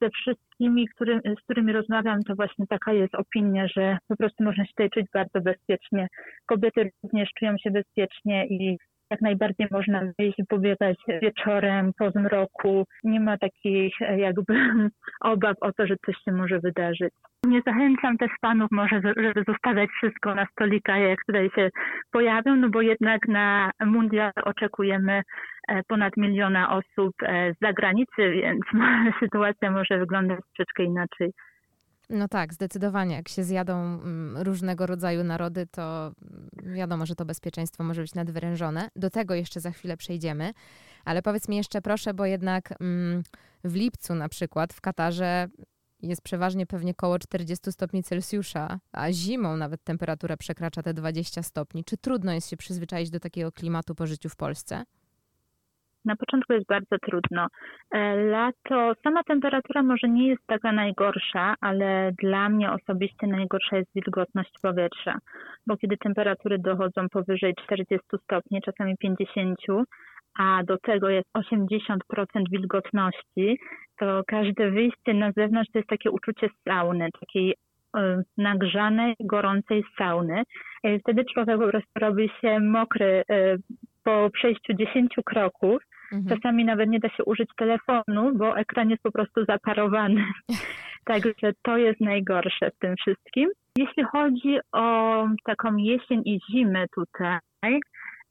ze 0.00 0.10
wszystkimi, 0.10 0.88
który, 0.88 1.20
z 1.40 1.44
którymi 1.44 1.72
rozmawiam, 1.72 2.22
to 2.22 2.34
właśnie 2.34 2.66
taka 2.66 2.92
jest 2.92 3.14
opinia, 3.14 3.68
że 3.68 3.98
po 4.08 4.16
prostu 4.16 4.44
można 4.44 4.64
się 4.64 4.70
tutaj 4.70 4.90
czuć 4.90 5.06
bardzo 5.12 5.40
bezpiecznie. 5.40 6.08
Kobiety 6.46 6.90
również 7.02 7.28
czują 7.38 7.58
się 7.58 7.70
bezpiecznie 7.70 8.46
i 8.46 8.78
jak 9.10 9.20
najbardziej 9.20 9.66
można 9.70 10.00
wyjść 10.18 10.38
i 10.38 10.44
wieczorem 11.22 11.92
po 11.98 12.10
zmroku. 12.10 12.84
Nie 13.04 13.20
ma 13.20 13.38
takich 13.38 14.02
e, 14.02 14.18
jakby 14.18 14.54
obaw 15.20 15.56
o 15.60 15.72
to, 15.72 15.86
że 15.86 15.96
coś 16.06 16.16
się 16.24 16.32
może 16.32 16.58
wydarzyć. 16.60 17.14
Nie 17.46 17.62
zachęcam 17.66 18.18
też 18.18 18.30
panów 18.40 18.70
może, 18.70 19.00
żeby 19.16 19.44
zostawiać 19.48 19.90
wszystko 19.90 20.34
na 20.34 20.46
stolikach, 20.52 21.00
jak 21.00 21.18
tutaj 21.26 21.50
się 21.54 21.70
pojawią, 22.12 22.56
no 22.56 22.68
bo 22.68 22.82
jednak 22.82 23.28
na 23.28 23.70
mundial 23.86 24.32
oczekujemy 24.44 25.22
e, 25.68 25.82
ponad 25.88 26.16
miliona 26.16 26.76
osób 26.76 27.14
e, 27.22 27.54
z 27.54 27.58
zagranicy, 27.60 28.30
więc 28.30 28.60
sytuacja 29.20 29.70
może 29.70 29.98
wyglądać 29.98 30.38
troszeczkę 30.56 30.82
inaczej. 30.82 31.32
No 32.10 32.28
tak, 32.28 32.54
zdecydowanie. 32.54 33.14
Jak 33.14 33.28
się 33.28 33.42
zjadą 33.42 33.74
mm, 33.74 34.36
różnego 34.42 34.86
rodzaju 34.86 35.24
narody, 35.24 35.66
to 35.66 36.12
wiadomo, 36.74 37.06
że 37.06 37.14
to 37.14 37.24
bezpieczeństwo 37.24 37.84
może 37.84 38.02
być 38.02 38.14
nadwyrężone. 38.14 38.88
Do 38.96 39.10
tego 39.10 39.34
jeszcze 39.34 39.60
za 39.60 39.70
chwilę 39.70 39.96
przejdziemy. 39.96 40.52
Ale 41.04 41.22
powiedz 41.22 41.48
mi 41.48 41.56
jeszcze 41.56 41.82
proszę, 41.82 42.14
bo 42.14 42.26
jednak 42.26 42.74
mm, 42.80 43.22
w 43.64 43.74
lipcu 43.74 44.14
na 44.14 44.28
przykład 44.28 44.72
w 44.72 44.80
Katarze 44.80 45.48
jest 46.02 46.22
przeważnie 46.22 46.66
pewnie 46.66 46.94
koło 46.94 47.18
40 47.18 47.72
stopni 47.72 48.02
Celsjusza, 48.02 48.80
a 48.92 49.12
zimą 49.12 49.56
nawet 49.56 49.84
temperatura 49.84 50.36
przekracza 50.36 50.82
te 50.82 50.94
20 50.94 51.42
stopni. 51.42 51.84
Czy 51.84 51.96
trudno 51.96 52.32
jest 52.32 52.50
się 52.50 52.56
przyzwyczaić 52.56 53.10
do 53.10 53.20
takiego 53.20 53.52
klimatu 53.52 53.94
po 53.94 54.06
życiu 54.06 54.28
w 54.28 54.36
Polsce? 54.36 54.84
Na 56.08 56.16
początku 56.16 56.52
jest 56.52 56.66
bardzo 56.66 56.98
trudno. 56.98 57.46
E, 57.90 58.16
lato, 58.16 58.92
sama 59.04 59.22
temperatura 59.24 59.82
może 59.82 60.08
nie 60.08 60.28
jest 60.28 60.46
taka 60.46 60.72
najgorsza, 60.72 61.54
ale 61.60 62.12
dla 62.22 62.48
mnie 62.48 62.72
osobiście 62.72 63.26
najgorsza 63.26 63.76
jest 63.76 63.90
wilgotność 63.94 64.50
powietrza, 64.62 65.18
bo 65.66 65.76
kiedy 65.76 65.96
temperatury 65.96 66.58
dochodzą 66.58 67.08
powyżej 67.08 67.54
40 67.64 68.06
stopni, 68.24 68.62
czasami 68.62 68.96
50, 68.96 69.58
a 70.38 70.62
do 70.64 70.78
tego 70.78 71.08
jest 71.08 71.28
80% 71.36 71.96
wilgotności, 72.50 73.58
to 73.98 74.22
każde 74.26 74.70
wyjście 74.70 75.14
na 75.14 75.32
zewnątrz 75.32 75.70
to 75.72 75.78
jest 75.78 75.88
takie 75.88 76.10
uczucie 76.10 76.48
sauny, 76.68 77.08
takiej 77.20 77.54
e, 77.96 78.22
nagrzanej, 78.36 79.14
gorącej 79.20 79.84
sauny. 79.98 80.42
E, 80.82 80.98
wtedy 80.98 81.24
człowiek 81.24 81.58
po 81.58 81.68
prostu 81.68 81.92
robi 82.00 82.30
się 82.40 82.60
mokry 82.60 83.22
po 84.04 84.30
przejściu 84.32 84.74
10 84.74 85.14
kroków 85.24 85.82
Mhm. 86.12 86.36
Czasami 86.36 86.64
nawet 86.64 86.90
nie 86.90 87.00
da 87.00 87.08
się 87.08 87.24
użyć 87.24 87.50
telefonu, 87.56 88.32
bo 88.34 88.58
ekran 88.58 88.90
jest 88.90 89.02
po 89.02 89.12
prostu 89.12 89.44
zaparowany. 89.44 90.24
Także 91.04 91.52
to 91.62 91.76
jest 91.76 92.00
najgorsze 92.00 92.70
w 92.70 92.78
tym 92.78 92.94
wszystkim. 92.96 93.50
Jeśli 93.76 94.04
chodzi 94.04 94.58
o 94.72 95.28
taką 95.44 95.76
jesień 95.76 96.22
i 96.24 96.40
zimę 96.50 96.84
tutaj, 96.94 97.80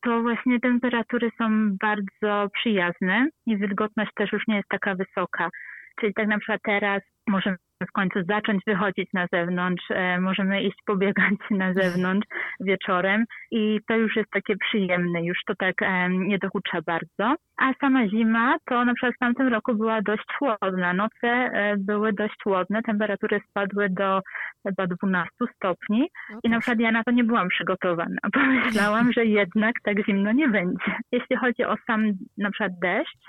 to 0.02 0.22
właśnie 0.22 0.60
temperatury 0.60 1.32
są 1.38 1.78
bardzo 1.78 2.50
przyjazne 2.54 3.28
i 3.46 3.58
wilgotność 3.58 4.12
też 4.16 4.32
już 4.32 4.48
nie 4.48 4.56
jest 4.56 4.70
taka 4.70 4.96
wysoka. 4.96 5.50
Czyli 6.00 6.14
tak 6.14 6.28
na 6.28 6.40
przykład 6.40 6.62
teraz 6.64 7.02
możemy 7.28 7.58
w 7.84 7.92
końcu 7.92 8.20
zacząć 8.30 8.62
wychodzić 8.68 9.14
na 9.14 9.28
zewnątrz, 9.34 9.84
e, 9.90 10.20
możemy 10.20 10.62
iść 10.62 10.78
pobiegać 10.86 11.34
na 11.52 11.74
zewnątrz 11.74 12.28
wieczorem 12.60 13.26
i 13.52 13.80
to 13.88 13.96
już 13.96 14.16
jest 14.16 14.30
takie 14.32 14.58
przyjemne, 14.58 15.26
już 15.26 15.38
to 15.48 15.56
tak 15.56 15.82
e, 15.82 16.10
nie 16.10 16.38
dokucza 16.38 16.82
bardzo. 16.86 17.36
A 17.58 17.74
sama 17.74 18.08
zima 18.08 18.56
to 18.66 18.86
na 18.86 18.94
przykład 18.94 19.16
w 19.16 19.20
tamtym 19.20 19.48
roku 19.48 19.76
była 19.76 20.02
dość 20.02 20.26
chłodna. 20.40 20.94
Noce 20.94 21.28
e, 21.28 21.76
były 21.78 22.14
dość 22.14 22.36
chłodne, 22.44 22.82
temperatury 22.82 23.42
spadły 23.50 23.90
do 23.90 24.22
chyba 24.68 24.88
12 24.88 25.30
stopni 25.56 26.10
No 26.30 26.40
i 26.44 26.50
na 26.50 26.60
przykład 26.60 26.80
ja 26.80 26.92
na 26.92 27.04
to 27.04 27.12
nie 27.12 27.24
byłam 27.24 27.50
przygotowana. 27.50 28.18
Pomyślałam, 28.34 29.12
że 29.16 29.26
jednak 29.26 29.76
tak 29.84 30.06
zimno 30.06 30.32
nie 30.32 30.50
będzie. 30.50 30.92
Jeśli 31.12 31.36
chodzi 31.36 31.64
o 31.64 31.76
sam 31.88 32.12
na 32.38 32.52
przykład 32.52 32.72
deszcz, 32.82 33.28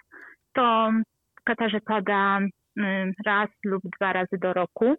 to 0.52 0.90
w 1.40 1.44
Katarze 1.44 1.80
pada 1.80 2.40
raz 3.26 3.48
lub 3.64 3.82
dwa 3.98 4.12
razy 4.12 4.38
do 4.38 4.52
roku, 4.52 4.96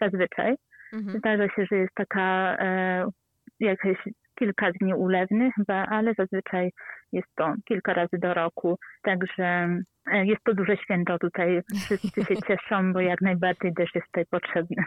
zazwyczaj. 0.00 0.56
Mhm. 0.92 1.18
Zdarza 1.18 1.48
się, 1.48 1.66
że 1.70 1.76
jest 1.76 1.94
taka 1.94 2.56
e, 2.60 3.06
jakieś 3.60 3.98
kilka 4.38 4.70
dni 4.80 4.94
ulewnych, 4.94 5.54
chyba, 5.54 5.74
ale 5.74 6.14
zazwyczaj 6.14 6.70
jest 7.12 7.28
to 7.36 7.54
kilka 7.64 7.94
razy 7.94 8.18
do 8.18 8.34
roku. 8.34 8.78
Także 9.02 9.68
e, 10.12 10.26
jest 10.26 10.44
to 10.44 10.54
duże 10.54 10.76
święto 10.76 11.18
tutaj. 11.18 11.62
Wszyscy 11.84 12.24
się 12.24 12.36
cieszą, 12.48 12.92
bo 12.92 13.00
jak 13.00 13.20
najbardziej 13.20 13.72
deszcz 13.72 13.94
jest 13.94 14.06
tutaj 14.06 14.24
potrzebny. 14.30 14.82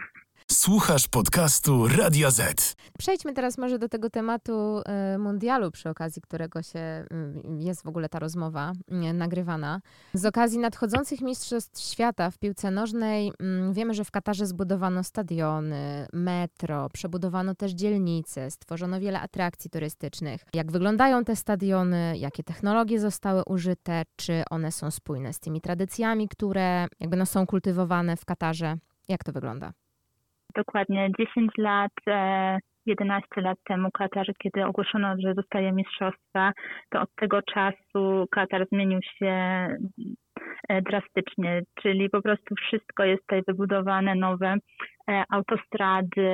Słuchasz 0.52 1.08
podcastu 1.08 1.88
Radia 1.88 2.30
Z. 2.30 2.76
Przejdźmy 2.98 3.32
teraz 3.32 3.58
może 3.58 3.78
do 3.78 3.88
tego 3.88 4.10
tematu 4.10 4.82
e, 4.84 5.18
mundialu, 5.18 5.70
przy 5.70 5.90
okazji 5.90 6.22
którego 6.22 6.62
się 6.62 6.78
mm, 6.78 7.60
jest 7.60 7.82
w 7.82 7.86
ogóle 7.86 8.08
ta 8.08 8.18
rozmowa 8.18 8.72
mm, 8.88 9.18
nagrywana. 9.18 9.80
Z 10.14 10.26
okazji 10.26 10.58
nadchodzących 10.58 11.20
Mistrzostw 11.20 11.80
Świata 11.80 12.30
w 12.30 12.38
piłce 12.38 12.70
nożnej 12.70 13.32
wiemy, 13.72 13.94
że 13.94 14.04
w 14.04 14.10
Katarze 14.10 14.46
zbudowano 14.46 15.04
stadiony, 15.04 16.06
metro, 16.12 16.88
przebudowano 16.90 17.54
też 17.54 17.72
dzielnice, 17.72 18.50
stworzono 18.50 19.00
wiele 19.00 19.20
atrakcji 19.20 19.70
turystycznych. 19.70 20.44
Jak 20.54 20.72
wyglądają 20.72 21.24
te 21.24 21.36
stadiony, 21.36 22.18
jakie 22.18 22.42
technologie 22.42 23.00
zostały 23.00 23.42
użyte, 23.44 24.02
czy 24.16 24.42
one 24.50 24.72
są 24.72 24.90
spójne 24.90 25.32
z 25.32 25.40
tymi 25.40 25.60
tradycjami, 25.60 26.28
które 26.28 26.86
jakby 27.00 27.16
no, 27.16 27.26
są 27.26 27.46
kultywowane 27.46 28.16
w 28.16 28.24
Katarze? 28.24 28.76
Jak 29.08 29.24
to 29.24 29.32
wygląda? 29.32 29.72
Dokładnie 30.56 31.10
10 31.18 31.52
lat, 31.58 31.92
e, 32.08 32.58
11 32.86 33.40
lat 33.40 33.58
temu 33.64 33.90
Katar, 33.90 34.26
kiedy 34.38 34.64
ogłoszono, 34.64 35.14
że 35.18 35.34
dostaje 35.34 35.72
mistrzostwa, 35.72 36.52
to 36.90 37.00
od 37.00 37.14
tego 37.14 37.42
czasu 37.42 38.26
Katar 38.30 38.66
zmienił 38.72 39.00
się 39.02 39.34
e, 40.68 40.82
drastycznie, 40.82 41.62
czyli 41.82 42.10
po 42.10 42.22
prostu 42.22 42.54
wszystko 42.54 43.04
jest 43.04 43.22
tutaj 43.22 43.42
wybudowane, 43.48 44.14
nowe 44.14 44.56
e, 45.08 45.24
autostrady, 45.30 46.30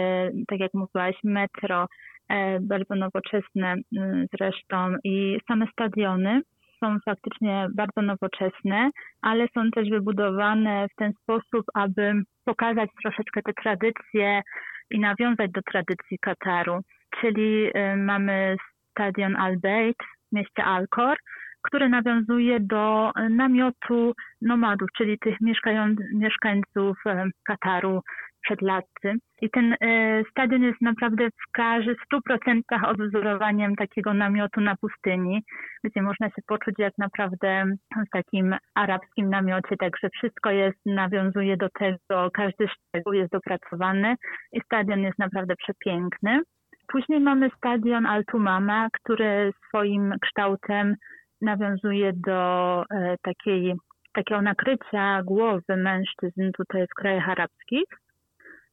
tak 0.49 0.61
jak 0.61 0.75
mówiłaś, 0.75 1.17
metro, 1.25 1.87
e, 2.29 2.61
bardzo 2.61 2.95
nowoczesne 2.95 3.75
mm, 3.97 4.27
zresztą 4.39 4.95
i 5.05 5.39
same 5.49 5.67
stadiony 5.73 6.41
są 6.80 6.97
faktycznie 7.04 7.68
bardzo 7.75 8.02
nowoczesne, 8.02 8.90
ale 9.23 9.47
są 9.54 9.70
też 9.70 9.90
wybudowane 9.90 10.87
w 10.88 10.94
ten 10.94 11.12
sposób, 11.23 11.66
aby 11.75 12.12
pokazać 12.44 12.90
troszeczkę 13.02 13.42
te 13.42 13.52
tradycje 13.62 14.42
i 14.90 15.00
nawiązać 15.00 15.50
do 15.50 15.62
tradycji 15.62 16.18
Kataru. 16.20 16.80
Czyli 17.20 17.66
y, 17.66 17.97
mamy 17.97 18.56
stadion 18.90 19.37
Al 19.37 19.58
Bayt 19.58 19.97
w 20.32 20.37
mieście 20.37 20.64
Alcor, 20.64 21.16
który 21.69 21.89
nawiązuje 21.89 22.61
do 22.61 23.13
y, 23.19 23.29
namiotu 23.29 24.15
nomadów, 24.43 24.89
czyli 24.97 25.19
tych 25.19 25.37
mieszkańców 26.13 26.97
y, 27.07 27.31
Kataru 27.45 28.03
przed 28.43 28.63
laty. 28.63 29.15
I 29.43 29.51
ten 29.51 29.73
y, 29.73 29.77
stadion 30.31 30.63
jest 30.63 30.81
naprawdę 30.81 31.29
w 31.31 31.53
każdym 31.53 31.95
100% 32.13 32.63
odwzorowaniem 32.87 33.77
takiego 33.77 34.15
namiotu 34.15 34.61
na 34.61 34.77
pustyni, 34.77 35.43
gdzie 35.85 36.03
można 36.03 36.27
się 36.29 36.43
poczuć 36.47 36.75
jak 36.79 36.99
naprawdę 36.99 37.65
w 38.07 38.11
takim 38.13 38.57
arabskim 38.75 39.31
namiocie, 39.31 39.77
także 39.77 40.09
wszystko 40.11 40.51
jest, 40.51 40.79
nawiązuje 40.87 41.57
do 41.57 41.69
tego, 41.69 42.31
każdy 42.31 42.69
szczegół 42.69 43.13
jest 43.13 43.33
dopracowany 43.33 44.15
i 44.53 44.61
stadion 44.61 45.01
jest 45.01 45.19
naprawdę 45.19 45.57
przepiękny. 45.57 46.43
Później 46.93 47.21
mamy 47.21 47.51
stadion 47.57 48.07
Altumama, 48.07 48.89
który 48.93 49.53
swoim 49.69 50.15
kształtem 50.23 50.95
nawiązuje 51.40 52.12
do 52.12 52.83
e, 52.90 53.16
takiej, 53.23 53.75
takiego 54.12 54.42
nakrycia 54.42 55.23
głowy 55.23 55.76
mężczyzn 55.76 56.50
tutaj 56.57 56.87
w 56.87 56.95
krajach 56.95 57.28
arabskich. 57.28 57.85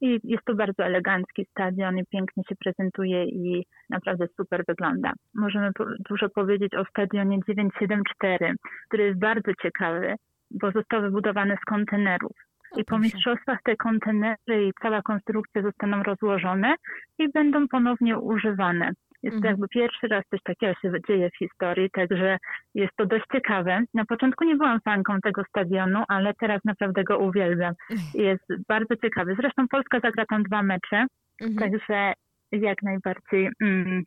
I 0.01 0.19
jest 0.23 0.45
to 0.45 0.55
bardzo 0.55 0.83
elegancki 0.83 1.45
stadion 1.51 1.97
i 1.97 2.05
pięknie 2.05 2.43
się 2.49 2.55
prezentuje 2.55 3.25
i 3.25 3.65
naprawdę 3.89 4.27
super 4.37 4.63
wygląda. 4.67 5.13
Możemy 5.33 5.71
dużo 6.09 6.29
powiedzieć 6.29 6.75
o 6.75 6.85
stadionie 6.85 7.39
974, 7.47 8.53
który 8.87 9.03
jest 9.03 9.19
bardzo 9.19 9.51
ciekawy, 9.61 10.15
bo 10.51 10.71
został 10.71 11.01
wybudowany 11.01 11.57
z 11.61 11.65
kontenerów. 11.65 12.31
I 12.77 12.83
po 12.83 12.99
mistrzostwach 12.99 13.59
te 13.63 13.75
kontenery 13.75 14.67
i 14.67 14.71
cała 14.81 15.01
konstrukcja 15.01 15.61
zostaną 15.61 16.03
rozłożone 16.03 16.75
i 17.19 17.31
będą 17.31 17.67
ponownie 17.67 18.19
używane. 18.19 18.91
Jest 19.23 19.33
to 19.33 19.37
Mhm. 19.37 19.51
jakby 19.51 19.67
pierwszy 19.67 20.07
raz 20.07 20.23
coś 20.31 20.39
takiego 20.43 20.73
się 20.81 20.91
dzieje 21.07 21.29
w 21.29 21.37
historii, 21.37 21.89
także 21.89 22.37
jest 22.75 22.95
to 22.95 23.05
dość 23.05 23.25
ciekawe. 23.33 23.81
Na 23.93 24.05
początku 24.05 24.43
nie 24.43 24.55
byłam 24.55 24.81
fanką 24.81 25.21
tego 25.21 25.43
stadionu, 25.49 26.03
ale 26.07 26.33
teraz 26.33 26.61
naprawdę 26.65 27.03
go 27.03 27.17
uwielbiam. 27.17 27.73
Jest 28.13 28.45
bardzo 28.67 28.95
ciekawy. 28.95 29.35
Zresztą 29.39 29.67
Polska 29.67 29.99
zagra 29.99 30.25
tam 30.25 30.43
dwa 30.43 30.63
mecze, 30.63 31.05
Mhm. 31.41 31.55
także 31.71 32.13
jak 32.51 32.83
najbardziej 32.83 33.49
mm, 33.61 34.03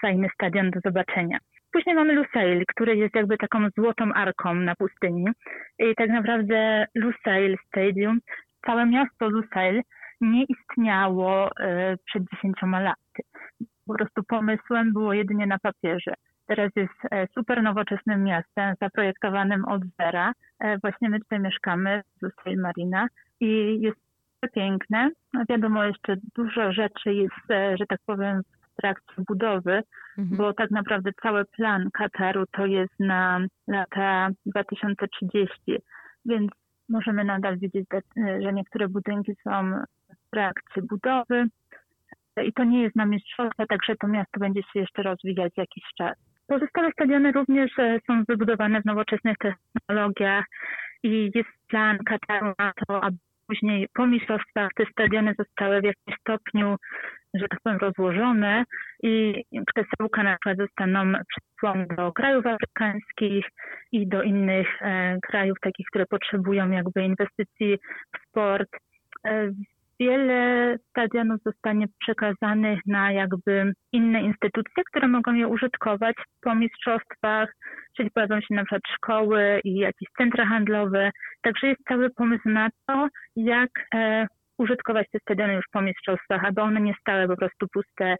fajny 0.00 0.28
stadion 0.34 0.70
do 0.70 0.80
zobaczenia. 0.84 1.38
Później 1.72 1.94
mamy 1.96 2.14
Lusail, 2.14 2.64
który 2.66 2.96
jest 2.96 3.14
jakby 3.14 3.36
taką 3.36 3.58
złotą 3.78 4.12
arką 4.12 4.54
na 4.54 4.74
pustyni. 4.74 5.24
I 5.78 5.94
tak 5.94 6.08
naprawdę 6.10 6.86
Lusail 6.94 7.56
Stadium, 7.66 8.18
całe 8.66 8.86
miasto 8.86 9.28
Lusail 9.28 9.82
nie 10.20 10.44
istniało 10.44 11.50
e, 11.60 11.96
przed 12.06 12.22
10 12.34 12.54
laty. 12.62 13.22
Po 13.90 13.94
prostu 13.94 14.22
pomysłem 14.24 14.92
było 14.92 15.12
jedynie 15.12 15.46
na 15.46 15.58
papierze. 15.58 16.14
Teraz 16.46 16.70
jest 16.76 16.92
e, 17.10 17.26
super 17.34 17.62
nowoczesnym 17.62 18.24
miastem, 18.24 18.74
zaprojektowanym 18.80 19.64
od 19.64 19.82
zera. 20.00 20.32
E, 20.60 20.78
Właśnie 20.78 21.10
my 21.10 21.18
tutaj 21.20 21.40
mieszkamy 21.40 22.02
w 22.18 22.22
Lusail 22.22 22.60
Marina 22.60 23.06
i 23.40 23.78
jest 23.80 23.98
piękne. 24.54 25.10
No 25.32 25.42
Wiadomo, 25.48 25.84
jeszcze 25.84 26.16
dużo 26.36 26.72
rzeczy 26.72 27.14
jest, 27.14 27.50
e, 27.50 27.76
że 27.76 27.86
tak 27.86 28.00
powiem, 28.06 28.42
w 28.72 28.76
trakcie 28.80 29.14
budowy, 29.28 29.82
Mhm. 30.18 30.36
bo 30.36 30.52
tak 30.52 30.70
naprawdę 30.70 31.10
cały 31.22 31.44
plan 31.44 31.88
Kataru 31.92 32.44
to 32.52 32.66
jest 32.66 33.00
na 33.00 33.40
lata 33.68 34.28
2030, 34.46 35.78
więc 36.26 36.50
możemy 36.88 37.24
nadal 37.24 37.58
widzieć, 37.58 37.86
że 38.42 38.52
niektóre 38.52 38.88
budynki 38.88 39.32
są 39.44 39.72
w 40.10 40.30
trakcie 40.30 40.82
budowy 40.82 41.46
i 42.44 42.52
to 42.52 42.64
nie 42.64 42.82
jest 42.82 42.96
na 42.96 43.06
mistrzostwa, 43.06 43.66
także 43.66 43.96
to 43.96 44.08
miasto 44.08 44.40
będzie 44.40 44.62
się 44.62 44.80
jeszcze 44.80 45.02
rozwijać 45.02 45.52
jakiś 45.56 45.84
czas. 45.98 46.16
Pozostałe 46.46 46.92
stadiony 46.92 47.32
również 47.32 47.78
e, 47.78 47.98
są 48.06 48.24
wybudowane 48.28 48.82
w 48.82 48.84
nowoczesnych 48.84 49.36
technologiach 49.74 50.44
i 51.02 51.30
jest 51.34 51.48
plan 51.68 51.98
Kataru 51.98 52.52
na 52.58 52.72
to, 52.86 53.04
aby 53.04 53.16
później 53.46 53.88
po 53.94 54.06
mistrzostwach 54.06 54.70
te 54.76 54.84
stadiony 54.92 55.34
zostały 55.38 55.80
w 55.80 55.84
jakimś 55.84 56.16
stopniu, 56.20 56.76
że 57.34 57.48
tak 57.48 57.60
powiem, 57.60 57.78
rozłożone 57.78 58.64
i 59.02 59.44
krzesełka 59.66 60.22
na 60.22 60.36
przykład 60.36 60.58
zostaną 60.58 61.12
przesłane 61.28 61.86
do 61.96 62.12
krajów 62.12 62.46
afrykańskich 62.46 63.46
i 63.92 64.08
do 64.08 64.22
innych 64.22 64.82
e, 64.82 65.18
krajów, 65.22 65.58
takich, 65.60 65.86
które 65.86 66.06
potrzebują 66.06 66.70
jakby 66.70 67.02
inwestycji 67.02 67.78
w 68.16 68.28
sport. 68.28 68.68
E, 69.26 69.50
wiele 70.00 70.76
stadionów 70.90 71.40
zostanie 71.46 71.86
przekazanych 72.00 72.80
na 72.86 73.12
jakby 73.12 73.72
inne 73.92 74.22
instytucje, 74.22 74.82
które 74.90 75.08
mogą 75.08 75.34
je 75.34 75.48
użytkować 75.48 76.16
po 76.42 76.54
mistrzostwach, 76.54 77.52
czyli 77.96 78.10
pojawią 78.10 78.40
się 78.40 78.54
na 78.54 78.64
przykład 78.64 78.82
szkoły 78.96 79.60
i 79.64 79.74
jakieś 79.74 80.08
centra 80.18 80.46
handlowe. 80.46 81.10
Także 81.42 81.66
jest 81.66 81.80
cały 81.88 82.10
pomysł 82.10 82.48
na 82.48 82.68
to, 82.86 83.08
jak 83.36 83.70
e, 83.94 84.26
użytkować 84.58 85.06
te 85.12 85.18
stadiony 85.18 85.54
już 85.54 85.64
po 85.72 85.82
mistrzostwach, 85.82 86.44
aby 86.44 86.60
one 86.62 86.80
nie 86.80 86.94
stały 87.00 87.28
po 87.28 87.36
prostu 87.36 87.66
puste 87.72 88.16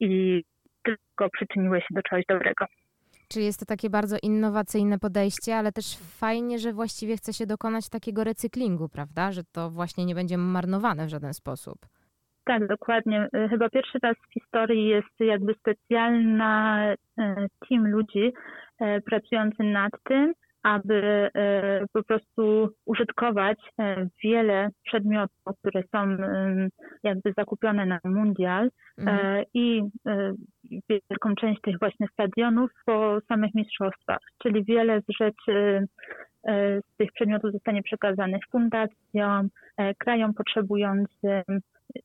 i 0.00 0.42
tylko 0.82 1.30
przyczyniły 1.32 1.80
się 1.80 1.86
do 1.90 2.02
czegoś 2.02 2.24
dobrego. 2.28 2.66
Czyli 3.28 3.44
jest 3.44 3.60
to 3.60 3.66
takie 3.66 3.90
bardzo 3.90 4.16
innowacyjne 4.22 4.98
podejście, 4.98 5.56
ale 5.56 5.72
też 5.72 5.98
fajnie, 5.98 6.58
że 6.58 6.72
właściwie 6.72 7.16
chce 7.16 7.32
się 7.32 7.46
dokonać 7.46 7.88
takiego 7.88 8.24
recyklingu, 8.24 8.88
prawda? 8.88 9.32
Że 9.32 9.44
to 9.52 9.70
właśnie 9.70 10.04
nie 10.06 10.14
będzie 10.14 10.38
marnowane 10.38 11.06
w 11.06 11.08
żaden 11.08 11.34
sposób. 11.34 11.78
Tak, 12.44 12.66
dokładnie. 12.66 13.28
E, 13.32 13.48
Chyba 13.48 13.68
pierwszy 13.68 13.98
raz 14.02 14.16
w 14.30 14.32
historii 14.32 14.86
jest 14.88 15.20
jakby 15.20 15.54
specjalna 15.54 16.84
e, 16.92 16.94
team 17.68 17.86
ludzi 17.86 18.32
e, 18.78 19.00
pracujący 19.00 19.62
nad 19.62 19.92
tym, 20.04 20.34
aby 20.64 21.28
po 21.92 22.02
prostu 22.02 22.68
użytkować 22.86 23.58
wiele 24.24 24.68
przedmiotów, 24.84 25.56
które 25.60 25.82
są 25.94 26.16
jakby 27.02 27.32
zakupione 27.38 27.86
na 27.86 27.98
mundial 28.04 28.70
mhm. 28.98 29.44
i 29.54 29.82
wielką 30.88 31.34
część 31.40 31.60
tych 31.60 31.78
właśnie 31.78 32.06
stadionów 32.12 32.70
po 32.86 33.18
samych 33.28 33.54
mistrzostwach, 33.54 34.20
czyli 34.42 34.64
wiele 34.64 35.00
z 35.00 35.04
rzeczy 35.20 35.86
z 36.46 36.96
tych 36.96 37.12
przedmiotów 37.12 37.52
zostanie 37.52 37.82
przekazanych 37.82 38.42
fundacjom, 38.52 39.48
krajom 39.98 40.34
potrzebującym, 40.34 41.42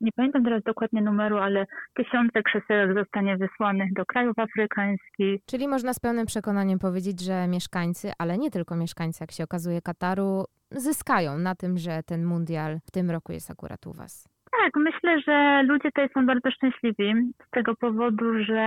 nie 0.01 0.11
pamiętam 0.15 0.43
teraz 0.43 0.63
dokładnie 0.63 1.01
numeru, 1.01 1.37
ale 1.37 1.65
tysiące 1.93 2.43
krzesełek 2.43 2.93
zostanie 2.97 3.37
wysłanych 3.37 3.93
do 3.93 4.05
krajów 4.05 4.39
afrykańskich. 4.39 5.41
Czyli 5.45 5.67
można 5.67 5.93
z 5.93 5.99
pełnym 5.99 6.25
przekonaniem 6.25 6.79
powiedzieć, 6.79 7.21
że 7.21 7.47
mieszkańcy, 7.47 8.11
ale 8.17 8.37
nie 8.37 8.51
tylko 8.51 8.75
mieszkańcy, 8.75 9.23
jak 9.23 9.31
się 9.31 9.43
okazuje, 9.43 9.81
Kataru, 9.81 10.45
zyskają 10.71 11.37
na 11.37 11.55
tym, 11.55 11.77
że 11.77 12.03
ten 12.03 12.25
mundial 12.25 12.79
w 12.85 12.91
tym 12.91 13.11
roku 13.11 13.31
jest 13.31 13.51
akurat 13.51 13.87
u 13.87 13.93
Was. 13.93 14.29
Tak, 14.63 14.71
myślę, 14.75 15.21
że 15.27 15.63
ludzie 15.63 15.91
tutaj 15.91 16.09
są 16.13 16.25
bardzo 16.25 16.51
szczęśliwi 16.51 17.13
z 17.47 17.49
tego 17.49 17.75
powodu, 17.75 18.43
że 18.43 18.63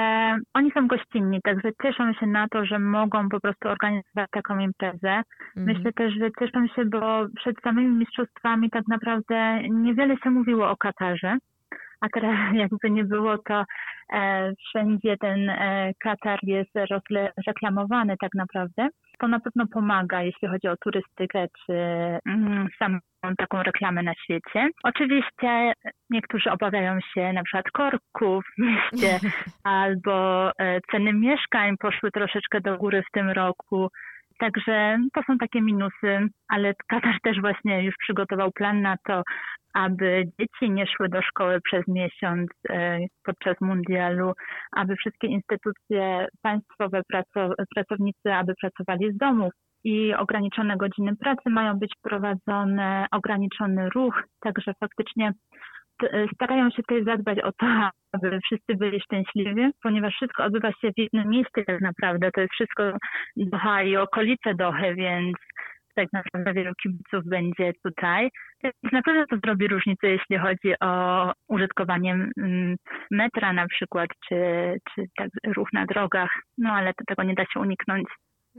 oni 0.55 0.71
są 0.71 0.87
gościnni, 0.87 1.41
także 1.43 1.71
cieszą 1.83 2.13
się 2.13 2.27
na 2.27 2.49
to, 2.49 2.65
że 2.65 2.79
mogą 2.79 3.29
po 3.29 3.41
prostu 3.41 3.69
organizować 3.69 4.31
taką 4.31 4.59
imprezę. 4.59 5.23
Mhm. 5.57 5.67
Myślę 5.67 5.93
też, 5.93 6.15
że 6.15 6.31
cieszą 6.41 6.67
się, 6.67 6.85
bo 6.85 7.27
przed 7.37 7.57
samymi 7.65 7.99
mistrzostwami 7.99 8.71
tak 8.71 8.89
naprawdę 8.89 9.63
niewiele 9.71 10.17
się 10.17 10.31
mówiło 10.31 10.71
o 10.71 10.77
Katarze. 10.77 11.39
A 12.01 12.09
teraz 12.15 12.37
jakby 12.65 12.91
nie 12.91 13.05
było, 13.05 13.39
to 13.39 13.65
e, 14.13 14.53
wszędzie 14.69 15.17
ten 15.17 15.51
e, 15.51 15.93
Katar 16.01 16.39
jest 16.43 16.71
reklamowany 17.47 18.17
tak 18.21 18.35
naprawdę. 18.35 18.89
To 19.19 19.29
na 19.29 19.41
pewno 19.41 19.67
pomaga, 19.67 20.23
jeśli 20.23 20.49
chodzi 20.49 20.69
o 20.69 20.77
turystykę 20.77 21.47
czy 21.67 21.73
mm, 22.27 22.69
samą 22.79 22.99
taką 23.39 23.63
reklamę 23.63 24.03
na 24.03 24.15
świecie. 24.15 24.69
Oczywiście 24.83 25.73
niektórzy 26.11 26.51
obawiają 26.51 26.99
się 27.15 27.33
na 27.33 27.43
przykład 27.43 27.71
korków 27.71 28.45
w 28.55 28.61
mieście 28.61 29.19
albo 29.65 30.51
e, 30.59 30.81
ceny 30.91 31.13
mieszkań 31.13 31.77
poszły 31.77 32.11
troszeczkę 32.11 32.61
do 32.61 32.77
góry 32.79 33.03
w 33.03 33.13
tym 33.13 33.31
roku. 33.31 33.89
Także 34.39 34.99
to 35.15 35.23
są 35.27 35.39
takie 35.39 35.63
minusy, 35.63 36.29
ale 36.49 36.75
Katar 36.89 37.15
też 37.23 37.41
właśnie 37.41 37.85
już 37.85 37.95
przygotował 37.99 38.53
plan 38.53 38.83
na 38.83 38.97
to, 39.07 39.23
aby 39.75 40.25
dzieci 40.41 40.71
nie 40.71 40.87
szły 40.87 41.09
do 41.09 41.23
szkoły 41.23 41.61
przez 41.65 41.89
miesiąc 41.89 42.51
e, 42.71 42.99
podczas 43.25 43.61
mundialu, 43.61 44.33
aby 44.73 44.97
wszystkie 44.97 45.27
instytucje 45.27 46.27
państwowe, 46.43 47.01
pracownicy, 47.75 48.33
aby 48.33 48.55
pracowali 48.61 49.13
z 49.13 49.17
domów 49.17 49.53
i 49.85 50.15
ograniczone 50.15 50.77
godziny 50.77 51.17
pracy 51.17 51.51
mają 51.51 51.79
być 51.79 51.93
prowadzone, 52.03 53.07
ograniczony 53.13 53.89
ruch, 53.91 54.23
także 54.41 54.73
faktycznie 54.81 55.33
starają 56.35 56.71
się 56.71 56.83
tutaj 56.83 57.05
zadbać 57.05 57.39
o 57.41 57.53
to, 57.53 57.67
aby 58.13 58.41
wszyscy 58.45 58.75
byli 58.75 59.01
szczęśliwi, 59.01 59.71
ponieważ 59.83 60.15
wszystko 60.15 60.45
odbywa 60.45 60.73
się 60.73 60.93
w 60.93 60.99
jednym 60.99 61.29
miejscu 61.29 61.65
tak 61.67 61.81
naprawdę. 61.81 62.31
To 62.31 62.41
jest 62.41 62.53
wszystko 62.53 62.83
Doha 63.37 63.83
i 63.83 63.97
okolice 63.97 64.55
Dohy, 64.55 64.95
więc 64.95 65.37
tak 65.95 66.09
naprawdę 66.13 66.53
wielu 66.55 66.75
kibiców 66.83 67.25
będzie 67.25 67.73
tutaj. 67.85 68.31
Więc 68.65 68.75
naprawdę 68.93 69.27
to 69.27 69.37
zrobi 69.37 69.69
różnicę, 69.69 70.09
jeśli 70.09 70.39
chodzi 70.39 70.75
o 70.81 71.33
użytkowanie 71.49 72.13
mm, 72.13 72.77
metra 73.11 73.53
na 73.53 73.67
przykład, 73.69 74.09
czy, 74.29 74.37
czy 74.95 75.05
tak 75.17 75.29
ruch 75.57 75.69
na 75.73 75.87
drogach, 75.87 76.31
no 76.59 76.73
ale 76.73 76.95
to 76.95 77.05
tego 77.07 77.23
nie 77.23 77.35
da 77.35 77.45
się 77.45 77.61
uniknąć. 77.61 78.09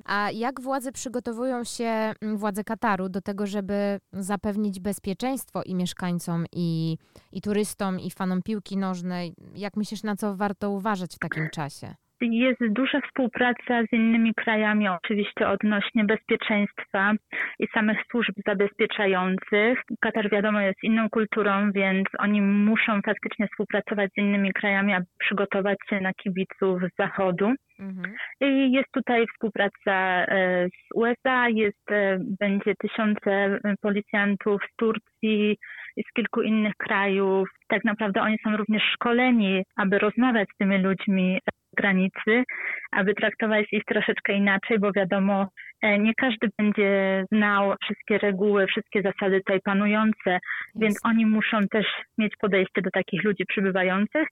A 0.05 0.31
jak 0.31 0.61
władze 0.61 0.91
przygotowują 0.91 1.63
się, 1.63 2.13
mm, 2.21 2.37
władze 2.37 2.63
Kataru, 2.63 3.09
do 3.09 3.21
tego, 3.21 3.47
żeby 3.47 3.99
zapewnić 4.13 4.79
bezpieczeństwo 4.79 5.63
i 5.63 5.75
mieszkańcom, 5.75 6.45
i, 6.51 6.97
i 7.31 7.41
turystom, 7.41 7.99
i 7.99 8.11
fanom 8.11 8.41
piłki 8.41 8.77
nożnej? 8.77 9.33
Jak 9.55 9.77
myślisz, 9.77 10.03
na 10.03 10.15
co 10.15 10.35
warto 10.35 10.69
uważać 10.69 11.15
w 11.15 11.19
takim 11.19 11.49
czasie? 11.49 11.95
Jest 12.31 12.67
duża 12.69 13.01
współpraca 13.01 13.83
z 13.89 13.93
innymi 13.93 14.33
krajami, 14.33 14.87
oczywiście 14.87 15.47
odnośnie 15.47 16.03
bezpieczeństwa 16.03 17.13
i 17.59 17.67
samych 17.67 17.97
służb 18.11 18.33
zabezpieczających. 18.47 19.81
Katar 20.01 20.29
wiadomo 20.29 20.61
jest 20.61 20.83
inną 20.83 21.09
kulturą, 21.09 21.71
więc 21.71 22.07
oni 22.19 22.41
muszą 22.41 23.01
faktycznie 23.01 23.47
współpracować 23.47 24.11
z 24.11 24.17
innymi 24.17 24.53
krajami, 24.53 24.93
aby 24.93 25.05
przygotować 25.19 25.77
się 25.89 26.01
na 26.01 26.13
kibiców 26.13 26.81
z 26.81 26.95
zachodu. 26.99 27.53
Mhm. 27.79 28.15
I 28.41 28.71
jest 28.71 28.91
tutaj 28.91 29.25
współpraca 29.27 30.25
e, 30.25 30.67
z 30.69 30.95
USA, 30.95 31.49
jest, 31.49 31.91
e, 31.91 32.17
będzie 32.39 32.73
tysiące 32.75 33.59
policjantów 33.81 34.61
z 34.71 34.75
Turcji 34.75 35.57
i 35.97 36.03
z 36.03 36.13
kilku 36.13 36.41
innych 36.41 36.73
krajów. 36.77 37.49
Tak 37.67 37.83
naprawdę 37.83 38.21
oni 38.21 38.37
są 38.43 38.57
również 38.57 38.83
szkoleni, 38.93 39.63
aby 39.75 39.99
rozmawiać 39.99 40.49
z 40.53 40.57
tymi 40.57 40.77
ludźmi 40.77 41.39
granicy, 41.73 42.43
aby 42.91 43.13
traktować 43.13 43.65
ich 43.71 43.85
troszeczkę 43.85 44.33
inaczej, 44.33 44.79
bo 44.79 44.91
wiadomo, 44.91 45.47
e, 45.81 45.99
nie 45.99 46.13
każdy 46.15 46.49
będzie 46.57 47.23
znał 47.31 47.75
wszystkie 47.83 48.17
reguły, 48.17 48.67
wszystkie 48.67 49.01
zasady 49.01 49.37
tutaj 49.37 49.59
panujące, 49.63 50.39
więc 50.75 50.99
oni 51.03 51.25
muszą 51.25 51.67
też 51.71 51.85
mieć 52.17 52.33
podejście 52.41 52.81
do 52.81 52.89
takich 52.91 53.23
ludzi 53.23 53.45
przybywających. 53.45 54.27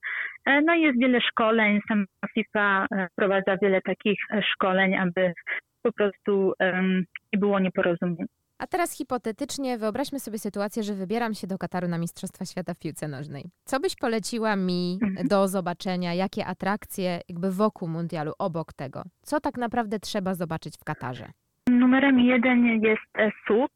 E, 0.45 0.61
no 0.61 0.75
i 0.75 0.81
jest 0.81 0.99
wiele 0.99 1.21
szkoleń, 1.21 1.79
sama 1.87 2.05
FIFA 2.33 2.85
e, 2.91 3.07
wprowadza 3.11 3.57
wiele 3.61 3.81
takich 3.81 4.19
szkoleń, 4.53 4.95
aby 4.95 5.33
po 5.83 5.91
prostu 5.91 6.53
nie 7.33 7.39
było 7.39 7.59
nieporozumień. 7.59 8.27
A 8.61 8.67
teraz 8.67 8.97
hipotetycznie 8.97 9.77
wyobraźmy 9.77 10.19
sobie 10.19 10.39
sytuację, 10.39 10.83
że 10.83 10.93
wybieram 10.93 11.33
się 11.33 11.47
do 11.47 11.57
Kataru 11.57 11.87
na 11.87 11.97
Mistrzostwa 11.97 12.45
Świata 12.45 12.73
w 12.73 12.79
piłce 12.79 13.07
nożnej. 13.07 13.43
Co 13.63 13.79
byś 13.79 13.95
poleciła 13.95 14.55
mi 14.55 14.99
mhm. 15.03 15.27
do 15.27 15.47
zobaczenia? 15.47 16.13
Jakie 16.13 16.45
atrakcje 16.45 17.19
jakby 17.29 17.51
wokół 17.51 17.87
mundialu, 17.87 18.31
obok 18.39 18.73
tego? 18.73 19.03
Co 19.21 19.39
tak 19.39 19.57
naprawdę 19.57 19.99
trzeba 19.99 20.33
zobaczyć 20.33 20.73
w 20.81 20.83
Katarze? 20.83 21.25
Numerem 21.69 22.19
jeden 22.19 22.65
jest 22.83 23.11
e, 23.17 23.31
SUK. 23.47 23.71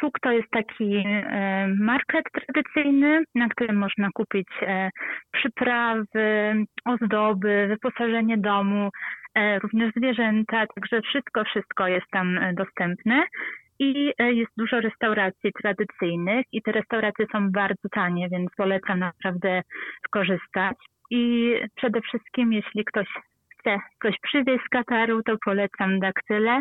SUK 0.00 0.20
to 0.22 0.30
jest 0.30 0.50
taki 0.50 0.96
e, 0.96 1.68
market 1.80 2.24
tradycyjny, 2.32 3.24
na 3.34 3.48
którym 3.48 3.76
można 3.76 4.08
kupić 4.14 4.48
e, 4.62 4.90
przyprawy, 5.32 6.54
ozdoby, 6.84 7.66
wyposażenie 7.68 8.38
domu, 8.38 8.90
również 9.62 9.92
zwierzęta, 9.96 10.66
także 10.74 11.00
wszystko, 11.02 11.44
wszystko 11.44 11.88
jest 11.88 12.06
tam 12.10 12.38
dostępne 12.54 13.22
i 13.80 14.12
e, 14.18 14.32
jest 14.32 14.52
dużo 14.56 14.80
restauracji 14.80 15.52
tradycyjnych 15.62 16.46
i 16.52 16.62
te 16.62 16.72
restauracje 16.72 17.26
są 17.32 17.50
bardzo 17.50 17.88
tanie, 17.92 18.28
więc 18.28 18.50
polecam 18.56 18.98
naprawdę 18.98 19.62
skorzystać. 20.06 20.76
I 21.10 21.54
przede 21.76 22.00
wszystkim, 22.00 22.52
jeśli 22.52 22.84
ktoś 22.84 23.06
chce 23.58 23.78
coś 24.02 24.14
przywieźć 24.22 24.64
z 24.64 24.68
Kataru, 24.68 25.22
to 25.22 25.36
polecam 25.44 26.00
daktyle, 26.00 26.60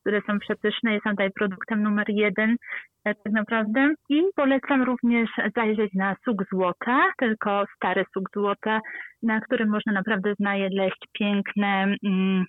które 0.00 0.20
są 0.26 0.38
przepyszne 0.38 0.96
i 0.96 1.00
są 1.00 1.10
tutaj 1.10 1.30
produktem 1.30 1.82
numer 1.82 2.06
jeden 2.08 2.56
e, 3.04 3.14
tak 3.14 3.32
naprawdę. 3.32 3.94
I 4.08 4.22
polecam 4.36 4.82
również 4.82 5.30
zajrzeć 5.56 5.92
na 5.94 6.16
suk 6.24 6.42
złota, 6.52 7.12
tylko 7.18 7.64
stary 7.76 8.04
suk 8.14 8.30
złota, 8.34 8.80
na 9.22 9.40
którym 9.40 9.68
można 9.68 9.92
naprawdę 9.92 10.34
znaleźć 10.34 11.08
piękne 11.12 11.94
mm, 12.04 12.44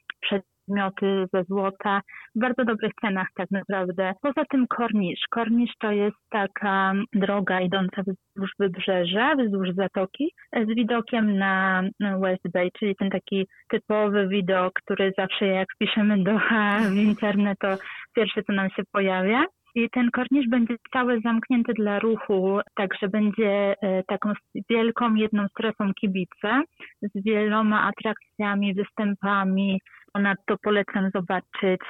przedmioty 0.65 1.25
ze 1.33 1.43
złota 1.43 2.01
w 2.35 2.39
bardzo 2.39 2.65
dobrych 2.65 2.91
cenach 3.01 3.27
tak 3.35 3.51
naprawdę. 3.51 4.13
Poza 4.21 4.45
tym 4.49 4.67
kornisz. 4.67 5.19
Kornisz 5.29 5.71
to 5.79 5.91
jest 5.91 6.17
taka 6.29 6.93
droga 7.13 7.61
idąca 7.61 8.01
wzdłuż 8.01 8.51
wybrzeża, 8.59 9.35
wzdłuż 9.35 9.69
zatoki 9.75 10.31
z 10.67 10.75
widokiem 10.75 11.37
na 11.37 11.83
West 12.21 12.51
Bay, 12.53 12.69
czyli 12.79 12.95
ten 12.95 13.09
taki 13.09 13.47
typowy 13.69 14.27
widok, 14.27 14.73
który 14.73 15.13
zawsze 15.17 15.47
jak 15.47 15.67
wpiszemy 15.75 16.23
do 16.23 16.39
w 16.91 16.95
internet, 16.95 17.57
to 17.59 17.67
pierwsze 18.15 18.43
co 18.43 18.53
nam 18.53 18.69
się 18.69 18.83
pojawia. 18.91 19.45
I 19.77 19.89
ten 19.89 20.11
kornisz 20.11 20.49
będzie 20.49 20.75
cały 20.93 21.21
zamknięty 21.21 21.73
dla 21.73 21.99
ruchu, 21.99 22.59
także 22.75 23.07
będzie 23.07 23.75
e, 23.81 24.03
taką 24.03 24.33
wielką 24.69 25.15
jedną 25.15 25.47
strefą 25.47 25.93
kibica 25.93 26.61
z 27.01 27.23
wieloma 27.23 27.83
atrakcjami, 27.83 28.73
występami. 28.73 29.79
Ponadto 30.15 30.57
polecam 30.57 31.09
zobaczyć 31.13 31.81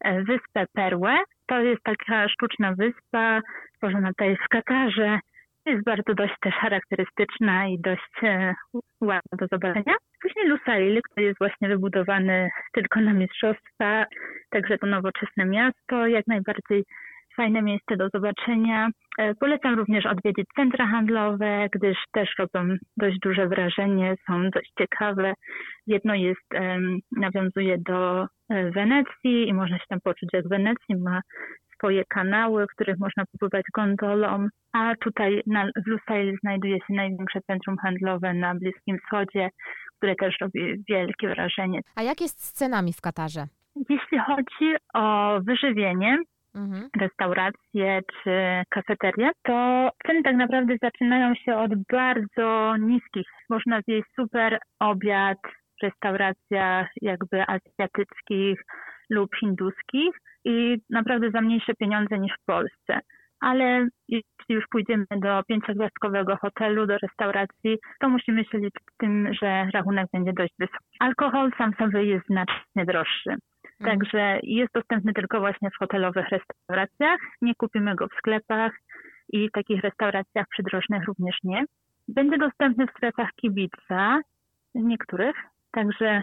e, 0.00 0.22
wyspę 0.22 0.66
Perłę. 0.72 1.18
To 1.46 1.60
jest 1.60 1.82
taka 1.82 2.28
sztuczna 2.28 2.74
wyspa 2.74 3.40
stworzona 3.74 4.08
tutaj 4.08 4.36
w 4.36 4.48
Katarze. 4.48 5.18
Jest 5.66 5.84
bardzo 5.84 6.14
dość 6.14 6.34
też 6.40 6.54
charakterystyczna 6.54 7.66
i 7.66 7.78
dość 7.78 8.12
e, 8.22 8.54
ładna 9.00 9.36
do 9.38 9.46
zobaczenia. 9.46 9.94
Później 10.22 10.48
Lusail, 10.48 11.02
który 11.02 11.26
jest 11.26 11.38
właśnie 11.38 11.68
wybudowany 11.68 12.50
tylko 12.72 13.00
na 13.00 13.12
mistrzostwa, 13.12 14.04
także 14.50 14.78
to 14.78 14.86
nowoczesne 14.86 15.44
miasto, 15.44 16.06
jak 16.06 16.26
najbardziej 16.26 16.84
fajne 17.36 17.62
miejsce 17.62 17.96
do 17.96 18.08
zobaczenia. 18.14 18.88
E, 19.18 19.34
polecam 19.34 19.74
również 19.74 20.06
odwiedzić 20.06 20.46
centra 20.56 20.86
handlowe, 20.86 21.68
gdyż 21.72 21.98
też 22.12 22.28
robią 22.38 22.76
dość 22.96 23.18
duże 23.18 23.48
wrażenie, 23.48 24.14
są 24.26 24.50
dość 24.50 24.72
ciekawe. 24.78 25.34
Jedno 25.86 26.14
jest, 26.14 26.46
nawiązuje 27.16 27.78
do 27.78 28.22
e, 28.22 28.70
Wenecji 28.70 29.48
i 29.48 29.54
można 29.54 29.78
się 29.78 29.84
tam 29.88 30.00
poczuć 30.00 30.28
jak 30.32 30.44
w 30.44 30.48
Wenecji, 30.48 30.96
ma 30.96 31.20
swoje 31.74 32.04
kanały, 32.04 32.66
w 32.66 32.74
których 32.74 32.98
można 32.98 33.24
popływać 33.32 33.64
gondolą, 33.74 34.48
a 34.72 34.94
tutaj 35.00 35.42
na, 35.46 35.66
w 35.84 35.86
Lusail 35.86 36.38
znajduje 36.40 36.76
się 36.76 36.94
największe 36.94 37.40
centrum 37.46 37.76
handlowe 37.78 38.34
na 38.34 38.54
Bliskim 38.54 38.98
Wschodzie, 38.98 39.48
które 39.96 40.14
też 40.14 40.36
robi 40.40 40.84
wielkie 40.88 41.28
wrażenie. 41.28 41.80
A 41.96 42.02
jak 42.02 42.20
jest 42.20 42.44
z 42.44 42.52
cenami 42.52 42.92
w 42.92 43.00
Katarze? 43.00 43.46
Jeśli 43.88 44.18
chodzi 44.18 44.76
o 44.94 45.38
wyżywienie, 45.40 46.18
mhm. 46.54 46.88
restauracje 47.00 48.00
czy 48.22 48.62
kafeterie, 48.70 49.30
to 49.42 49.90
ceny 50.06 50.22
tak 50.22 50.36
naprawdę 50.36 50.76
zaczynają 50.82 51.34
się 51.34 51.56
od 51.56 51.70
bardzo 51.92 52.76
niskich. 52.76 53.26
Można 53.50 53.80
zjeść 53.80 54.08
super 54.20 54.58
obiad 54.80 55.38
w 55.80 55.82
restauracjach 55.82 56.88
jakby 57.02 57.44
azjatyckich 57.46 58.62
lub 59.10 59.36
hinduskich 59.40 60.16
i 60.44 60.76
naprawdę 60.90 61.30
za 61.30 61.40
mniejsze 61.40 61.74
pieniądze 61.74 62.18
niż 62.18 62.32
w 62.42 62.44
Polsce. 62.46 63.00
Ale 63.40 63.88
jeśli 64.08 64.24
już 64.48 64.64
pójdziemy 64.70 65.04
do 65.10 65.42
pięciogwiazdkowego 65.48 66.36
hotelu, 66.36 66.86
do 66.86 66.98
restauracji, 66.98 67.78
to 68.00 68.08
musimy 68.08 68.44
się 68.44 68.58
liczyć 68.58 68.82
z 68.94 68.96
tym, 68.96 69.34
że 69.42 69.66
rachunek 69.74 70.06
będzie 70.12 70.32
dość 70.32 70.54
wysoki. 70.58 70.96
Alkohol 71.00 71.50
sam 71.58 71.72
sobie 71.78 72.04
jest 72.04 72.26
znacznie 72.26 72.84
droższy. 72.86 73.36
Mhm. 73.80 73.98
Także 73.98 74.38
jest 74.42 74.72
dostępny 74.74 75.12
tylko 75.12 75.40
właśnie 75.40 75.70
w 75.70 75.78
hotelowych 75.78 76.26
restauracjach. 76.28 77.20
Nie 77.42 77.54
kupimy 77.54 77.94
go 77.94 78.08
w 78.08 78.18
sklepach 78.18 78.72
i 79.28 79.48
w 79.48 79.52
takich 79.52 79.82
restauracjach 79.82 80.46
przydrożnych 80.48 81.04
również 81.04 81.36
nie. 81.44 81.64
Będzie 82.08 82.38
dostępny 82.38 82.86
w 82.86 82.90
sklepach 82.90 83.30
kibica, 83.36 84.20
niektórych, 84.74 85.36
także 85.72 86.22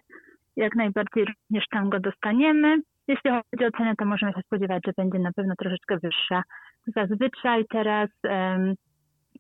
jak 0.56 0.76
najbardziej 0.76 1.26
również 1.26 1.66
tam 1.72 1.90
go 1.90 2.00
dostaniemy. 2.00 2.78
Jeśli 3.08 3.32
chodzi 3.32 3.66
o 3.66 3.78
cenę, 3.78 3.94
to 3.98 4.06
możemy 4.06 4.34
się 4.34 4.42
spodziewać, 4.42 4.84
że 4.86 4.94
będzie 4.98 5.20
na 5.20 5.32
pewno 5.32 5.54
troszeczkę 5.56 5.98
wyższa. 5.98 6.44
Zazwyczaj 6.88 7.66
teraz, 7.70 8.10
um, 8.24 8.74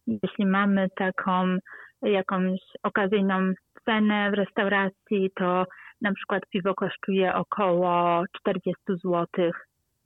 jeśli 0.08 0.46
mamy 0.46 0.88
taką 0.96 1.58
jakąś 2.02 2.60
okazyjną 2.84 3.54
cenę 3.86 4.32
w 4.32 4.34
restauracji, 4.34 5.30
to 5.36 5.66
na 6.02 6.14
przykład 6.14 6.44
piwo 6.50 6.74
kosztuje 6.74 7.36
około 7.36 8.24
40 8.40 8.82
zł. 8.88 9.28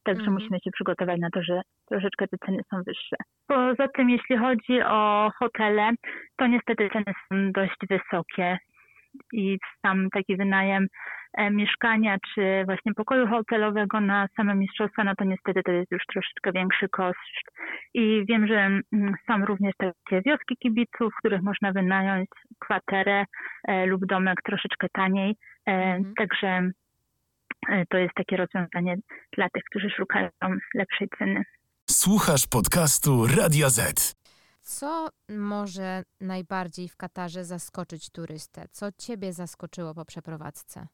Także 0.03 0.21
mhm. 0.21 0.33
musimy 0.33 0.59
się 0.59 0.71
przygotować 0.71 1.19
na 1.19 1.29
to, 1.29 1.43
że 1.43 1.61
troszeczkę 1.85 2.27
te 2.27 2.37
ceny 2.45 2.61
są 2.69 2.77
wyższe. 2.87 3.15
Poza 3.47 3.87
tym, 3.87 4.09
jeśli 4.09 4.37
chodzi 4.37 4.81
o 4.81 5.31
hotele, 5.39 5.91
to 6.37 6.47
niestety 6.47 6.89
ceny 6.93 7.13
są 7.29 7.51
dość 7.51 7.75
wysokie 7.89 8.57
i 9.33 9.57
sam 9.81 10.09
taki 10.09 10.37
wynajem 10.37 10.87
e, 11.33 11.51
mieszkania 11.51 12.17
czy 12.33 12.63
właśnie 12.65 12.93
pokoju 12.93 13.27
hotelowego 13.27 14.01
na 14.01 14.27
same 14.37 14.55
mistrzostwa, 14.55 15.03
no 15.03 15.15
to 15.15 15.23
niestety 15.23 15.63
to 15.63 15.71
jest 15.71 15.91
już 15.91 16.03
troszeczkę 16.13 16.51
większy 16.51 16.89
koszt. 16.89 17.45
I 17.93 18.25
wiem, 18.29 18.47
że 18.47 18.59
mm, 18.93 19.13
są 19.27 19.45
również 19.45 19.73
takie 19.77 20.21
wioski 20.21 20.57
kibiców, 20.57 21.13
w 21.13 21.19
których 21.19 21.41
można 21.41 21.71
wynająć 21.71 22.29
kwaterę 22.59 23.25
e, 23.67 23.85
lub 23.85 24.05
domek 24.05 24.41
troszeczkę 24.45 24.87
taniej. 24.93 25.35
E, 25.67 25.71
mhm. 25.71 26.13
Także 26.17 26.69
to 27.89 27.97
jest 27.97 28.13
takie 28.15 28.37
rozwiązanie 28.37 28.95
dla 29.37 29.49
tych, 29.49 29.63
którzy 29.63 29.89
szukają 29.89 30.29
lepszej 30.75 31.07
ceny. 31.17 31.43
Słuchasz 31.89 32.47
podcastu 32.47 33.27
Radio 33.27 33.69
Z. 33.69 34.24
Co 34.67 35.07
może 35.29 36.03
najbardziej 36.21 36.87
w 36.89 36.97
Katarze 36.97 37.43
zaskoczyć 37.43 38.11
turystę? 38.11 38.61
Co 38.71 38.85
Ciebie 38.97 39.33
zaskoczyło 39.33 39.93
po 39.93 40.05
przeprowadzce? 40.05 40.87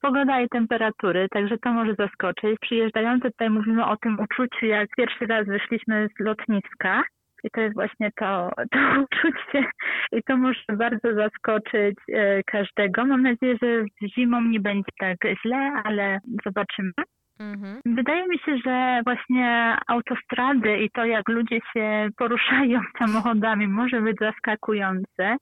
Pogoda 0.00 0.40
i 0.40 0.48
temperatury, 0.48 1.28
także 1.30 1.58
to 1.58 1.72
może 1.72 1.94
zaskoczyć. 1.94 2.58
Przyjeżdżający 2.60 3.30
tutaj 3.30 3.50
mówimy 3.50 3.86
o 3.86 3.96
tym 3.96 4.18
uczuciu, 4.20 4.66
jak 4.66 4.88
pierwszy 4.96 5.26
raz 5.26 5.46
wyszliśmy 5.46 6.08
z 6.16 6.24
lotniska. 6.24 7.02
I 7.44 7.50
to 7.50 7.60
jest 7.60 7.74
właśnie 7.74 8.10
to, 8.16 8.50
to 8.72 8.78
uczucie 9.04 9.70
i 10.12 10.22
to 10.22 10.36
może 10.36 10.76
bardzo 10.76 11.14
zaskoczyć 11.14 11.96
e, 12.12 12.42
każdego. 12.42 13.04
Mam 13.04 13.22
nadzieję, 13.22 13.56
że 13.62 13.84
zimą 14.08 14.40
nie 14.40 14.60
będzie 14.60 14.92
tak 14.98 15.18
źle, 15.42 15.72
ale 15.84 16.18
zobaczymy. 16.44 16.92
Mhm. 17.40 17.80
Wydaje 17.86 18.28
mi 18.28 18.38
się, 18.38 18.58
że 18.66 19.00
właśnie 19.04 19.76
autostrady 19.86 20.78
i 20.78 20.90
to, 20.90 21.04
jak 21.04 21.28
ludzie 21.28 21.58
się 21.72 22.08
poruszają 22.16 22.80
samochodami, 22.98 23.68
może 23.68 24.00
być 24.00 24.16
zaskakujące, 24.20 25.36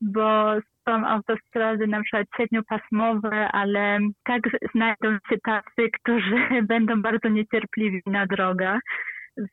bo 0.00 0.54
są 0.88 1.06
autostrady 1.06 1.86
na 1.86 2.02
przykład 2.02 2.26
siedmiopasmowe, 2.36 3.48
ale 3.52 3.98
tak 4.24 4.42
znajdą 4.74 5.18
się 5.28 5.36
tacy, 5.44 5.90
którzy 6.00 6.36
będą 6.72 7.02
bardzo 7.02 7.28
niecierpliwi 7.28 8.02
na 8.06 8.26
drogach. 8.26 8.80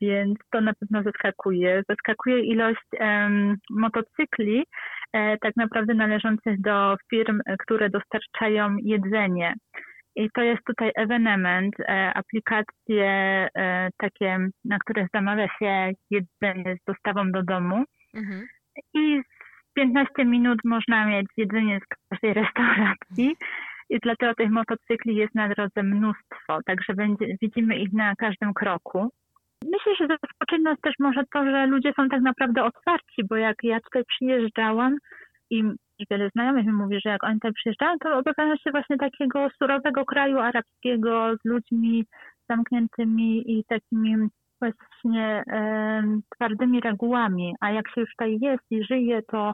Więc 0.01 0.39
to 0.51 0.61
na 0.61 0.73
pewno 0.73 1.03
zaskakuje. 1.03 1.83
Zaskakuje 1.89 2.39
ilość 2.39 2.85
um, 2.99 3.55
motocykli, 3.69 4.63
e, 5.13 5.37
tak 5.37 5.55
naprawdę 5.55 5.93
należących 5.93 6.61
do 6.61 6.95
firm, 7.09 7.39
które 7.59 7.89
dostarczają 7.89 8.75
jedzenie. 8.77 9.53
I 10.19 10.29
to 10.33 10.41
jest 10.41 10.63
tutaj 10.65 10.91
evenement, 10.95 11.75
e, 11.79 12.13
aplikacje 12.13 13.07
e, 13.55 13.89
takie, 13.97 14.37
na 14.65 14.77
których 14.79 15.07
zamawia 15.13 15.47
się 15.47 15.91
jedzenie 16.09 16.75
z 16.81 16.83
dostawą 16.87 17.31
do 17.31 17.43
domu. 17.43 17.83
Mhm. 18.13 18.47
I 18.93 19.21
w 19.69 19.73
15 19.73 20.25
minut 20.25 20.59
można 20.65 21.05
mieć 21.05 21.27
jedzenie 21.37 21.79
z 21.79 22.07
każdej 22.09 22.33
restauracji. 22.33 23.35
I 23.89 23.99
dlatego 23.99 24.35
tych 24.35 24.49
motocykli 24.49 25.15
jest 25.15 25.35
na 25.35 25.49
drodze 25.49 25.83
mnóstwo, 25.83 26.59
także 26.65 26.93
będzie, 26.93 27.25
widzimy 27.41 27.77
ich 27.77 27.93
na 27.93 28.15
każdym 28.15 28.53
kroku. 28.53 29.09
Myślę, 29.63 29.95
że 29.99 30.07
zaskoczy 30.07 30.61
nas 30.61 30.79
też 30.81 30.93
może 30.99 31.23
to, 31.33 31.45
że 31.45 31.65
ludzie 31.65 31.93
są 31.95 32.09
tak 32.09 32.21
naprawdę 32.21 32.63
otwarci, 32.63 33.23
bo 33.29 33.35
jak 33.35 33.55
ja 33.63 33.79
tutaj 33.79 34.03
przyjeżdżałam 34.05 34.97
i 35.49 35.63
wiele 36.09 36.29
znajomych 36.29 36.65
mi 36.65 36.73
mówi, 36.73 36.99
że 37.05 37.09
jak 37.09 37.23
oni 37.23 37.39
tam 37.39 37.53
przyjeżdżają, 37.53 37.97
to 37.99 38.17
obawiają 38.17 38.55
się 38.57 38.71
właśnie 38.71 38.97
takiego 38.97 39.47
surowego 39.57 40.05
kraju 40.05 40.39
arabskiego 40.39 41.35
z 41.35 41.45
ludźmi 41.45 42.05
zamkniętymi 42.49 43.59
i 43.59 43.63
takimi 43.63 44.15
właśnie 44.61 45.43
e, 45.51 46.03
twardymi 46.35 46.79
regułami. 46.81 47.55
A 47.59 47.71
jak 47.71 47.89
się 47.89 48.01
już 48.01 48.09
tutaj 48.09 48.37
jest 48.41 48.63
i 48.71 48.83
żyje, 48.83 49.21
to 49.21 49.53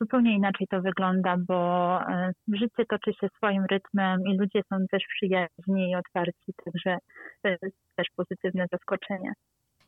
zupełnie 0.00 0.36
inaczej 0.36 0.66
to 0.66 0.82
wygląda, 0.82 1.36
bo 1.48 2.00
e, 2.02 2.32
życie 2.48 2.84
toczy 2.88 3.12
się 3.20 3.28
swoim 3.36 3.64
rytmem 3.70 4.20
i 4.26 4.36
ludzie 4.38 4.62
są 4.68 4.76
też 4.90 5.02
przyjaźni 5.16 5.90
i 5.90 5.96
otwarci, 5.96 6.52
także 6.64 6.98
to 7.42 7.48
jest 7.48 7.76
też 7.96 8.06
pozytywne 8.16 8.66
zaskoczenie. 8.72 9.32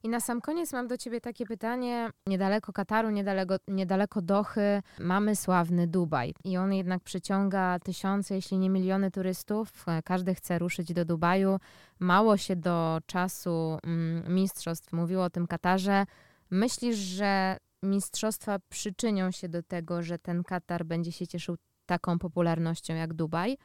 I 0.05 0.09
na 0.09 0.21
sam 0.21 0.41
koniec 0.41 0.73
mam 0.73 0.89
do 0.89 0.97
Ciebie 0.97 1.21
takie 1.21 1.47
pytanie. 1.47 2.11
Niedaleko 2.27 2.73
Kataru, 2.73 3.11
niedaleko, 3.11 3.57
niedaleko 3.69 4.23
Dochy 4.23 4.83
mamy 4.99 5.37
sławny 5.37 5.87
Dubaj. 5.87 6.35
I 6.45 6.57
on 6.57 6.73
jednak 6.73 7.03
przyciąga 7.03 7.79
tysiące, 7.79 8.35
jeśli 8.35 8.59
nie 8.59 8.71
miliony 8.71 9.11
turystów. 9.11 9.85
Każdy 10.05 10.35
chce 10.35 10.59
ruszyć 10.59 10.93
do 10.93 11.05
Dubaju. 11.05 11.59
Mało 12.01 12.37
się 12.37 12.57
do 12.57 12.99
czasu 13.07 13.79
mm, 13.83 14.35
mistrzostw 14.35 14.93
mówiło 14.93 15.25
o 15.25 15.31
tym 15.31 15.47
Katarze. 15.47 16.07
Myślisz, 16.51 16.97
że 16.97 17.57
mistrzostwa 17.83 18.59
przyczynią 18.69 19.31
się 19.31 19.49
do 19.49 19.63
tego, 19.63 20.03
że 20.03 20.19
ten 20.19 20.43
Katar 20.43 20.85
będzie 20.85 21.13
się 21.13 21.27
cieszył 21.27 21.57
taką 21.87 22.19
popularnością 22.19 22.95
jak 22.95 23.15
Dubaj? 23.15 23.57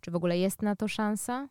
Czy 0.00 0.10
w 0.10 0.16
ogóle 0.16 0.38
jest 0.38 0.62
na 0.62 0.76
to 0.76 0.88
szansa? 0.88 1.48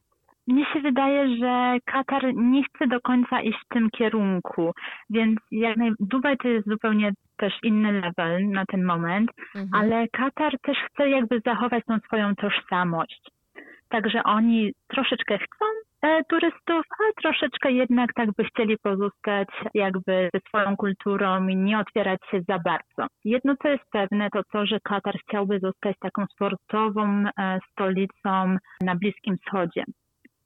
Mnie 0.47 0.65
się 0.73 0.79
wydaje, 0.81 1.37
że 1.37 1.77
Katar 1.85 2.33
nie 2.35 2.63
chce 2.63 2.87
do 2.87 3.01
końca 3.01 3.41
iść 3.41 3.59
w 3.65 3.73
tym 3.73 3.89
kierunku, 3.89 4.71
więc 5.09 5.39
jak 5.51 5.77
naj... 5.77 5.91
Dubaj 5.99 6.37
to 6.37 6.47
jest 6.47 6.67
zupełnie 6.67 7.11
też 7.37 7.53
inny 7.63 7.91
level 7.91 8.49
na 8.49 8.65
ten 8.65 8.83
moment, 8.83 9.31
mhm. 9.55 9.69
ale 9.73 10.07
Katar 10.07 10.59
też 10.61 10.77
chce 10.77 11.09
jakby 11.09 11.41
zachować 11.45 11.83
tą 11.85 11.99
swoją 11.99 12.35
tożsamość. 12.35 13.21
Także 13.89 14.23
oni 14.23 14.73
troszeczkę 14.87 15.37
chcą 15.37 15.65
e, 16.01 16.23
turystów, 16.23 16.85
ale 16.99 17.13
troszeczkę 17.21 17.71
jednak 17.71 18.13
tak 18.13 18.29
by 18.37 18.43
chcieli 18.43 18.77
pozostać 18.77 19.47
jakby 19.73 20.29
ze 20.33 20.39
swoją 20.47 20.77
kulturą 20.77 21.47
i 21.47 21.55
nie 21.55 21.79
otwierać 21.79 22.19
się 22.31 22.41
za 22.49 22.59
bardzo. 22.59 23.13
Jedno 23.25 23.55
co 23.61 23.67
jest 23.67 23.83
pewne 23.91 24.29
to 24.29 24.41
to, 24.51 24.65
że 24.65 24.79
Katar 24.79 25.15
chciałby 25.27 25.59
zostać 25.59 25.95
taką 25.99 26.25
sportową 26.25 27.23
e, 27.37 27.59
stolicą 27.71 28.57
na 28.81 28.95
Bliskim 28.95 29.37
Wschodzie 29.37 29.83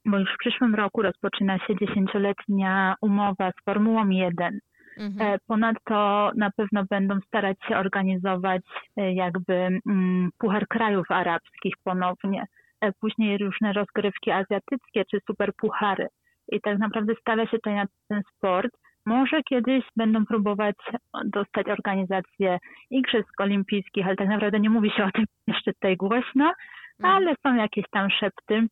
bo 0.06 0.18
już 0.18 0.34
w 0.34 0.38
przyszłym 0.38 0.74
roku 0.74 1.02
rozpoczyna 1.02 1.58
się 1.58 1.76
dziesięcioletnia 1.80 2.94
umowa 3.00 3.50
z 3.50 3.64
Formułą 3.64 4.08
1. 4.08 4.58
Mhm. 4.98 5.34
E, 5.34 5.38
ponadto 5.46 6.30
na 6.36 6.50
pewno 6.56 6.84
będą 6.90 7.20
starać 7.20 7.56
się 7.68 7.76
organizować 7.76 8.62
e, 8.96 9.12
jakby 9.12 9.54
mm, 9.54 10.30
Puchar 10.38 10.68
Krajów 10.68 11.10
Arabskich 11.10 11.74
ponownie, 11.84 12.44
e, 12.80 12.92
później 12.92 13.38
różne 13.38 13.72
rozgrywki 13.72 14.30
azjatyckie 14.30 15.04
czy 15.10 15.20
superpuchary. 15.26 16.08
I 16.52 16.60
tak 16.60 16.78
naprawdę 16.78 17.14
stawia 17.20 17.46
się 17.46 17.56
tutaj 17.56 17.74
na 17.74 17.84
ten 18.08 18.22
sport 18.36 18.70
może 19.06 19.42
kiedyś 19.42 19.84
będą 19.96 20.26
próbować 20.26 20.76
dostać 21.24 21.68
organizację 21.68 22.58
Igrzysk 22.90 23.40
Olimpijskich, 23.40 24.06
ale 24.06 24.16
tak 24.16 24.28
naprawdę 24.28 24.60
nie 24.60 24.70
mówi 24.70 24.90
się 24.90 25.04
o 25.04 25.10
tym 25.10 25.24
jeszcze 25.46 25.72
tutaj 25.72 25.96
głośno, 25.96 26.52
Mhm. 27.00 27.14
ale 27.14 27.34
są 27.42 27.54
jakieś 27.54 27.84
tam 27.90 28.10
szepty, 28.10 28.66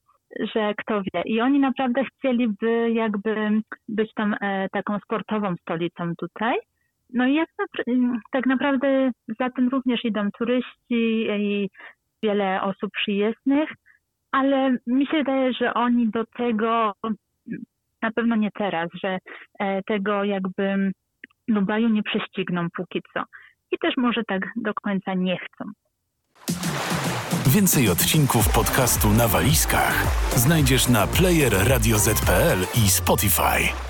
że 0.55 0.75
kto 0.75 1.03
wie. 1.03 1.23
I 1.25 1.41
oni 1.41 1.59
naprawdę 1.59 2.05
chcieliby 2.05 2.91
jakby 2.91 3.63
być 3.89 4.15
tą 4.15 4.33
e, 4.41 4.69
taką 4.69 4.99
sportową 4.99 5.55
stolicą 5.57 6.13
tutaj. 6.17 6.55
No 7.15 7.27
i 7.27 7.35
jak 7.35 7.49
napr- 7.49 8.19
tak 8.33 8.47
naprawdę 8.47 9.11
za 9.41 9.51
tym 9.51 9.69
również 9.69 10.05
idą 10.05 10.31
turyści 10.39 11.27
i 11.31 11.71
wiele 12.23 12.63
osób 12.63 12.91
przyjezdnych, 12.93 13.71
ale 14.33 14.77
mi 14.87 15.07
się 15.07 15.17
wydaje, 15.17 15.53
że 15.53 15.75
oni 15.75 16.11
do 16.11 16.25
tego 16.27 16.93
na 18.03 18.11
pewno 18.11 18.37
nie 18.37 18.51
teraz, 18.51 18.89
że 19.03 19.19
e, 19.59 19.83
tego 19.83 20.25
jakby 20.25 20.93
Dubaju 21.49 21.89
nie 21.89 22.03
prześcigną 22.03 22.67
póki 22.77 23.03
co. 23.15 23.23
I 23.73 23.79
też 23.79 23.97
może 23.97 24.23
tak 24.25 24.43
do 24.57 24.75
końca 24.75 25.15
nie 25.15 25.39
chcą. 25.39 25.65
Więcej 27.47 27.89
odcinków 27.89 28.49
podcastu 28.49 29.11
na 29.11 29.29
walizkach 29.29 30.07
znajdziesz 30.37 30.89
na 30.89 31.07
player 31.07 31.55
i 32.75 32.91
Spotify. 32.91 33.86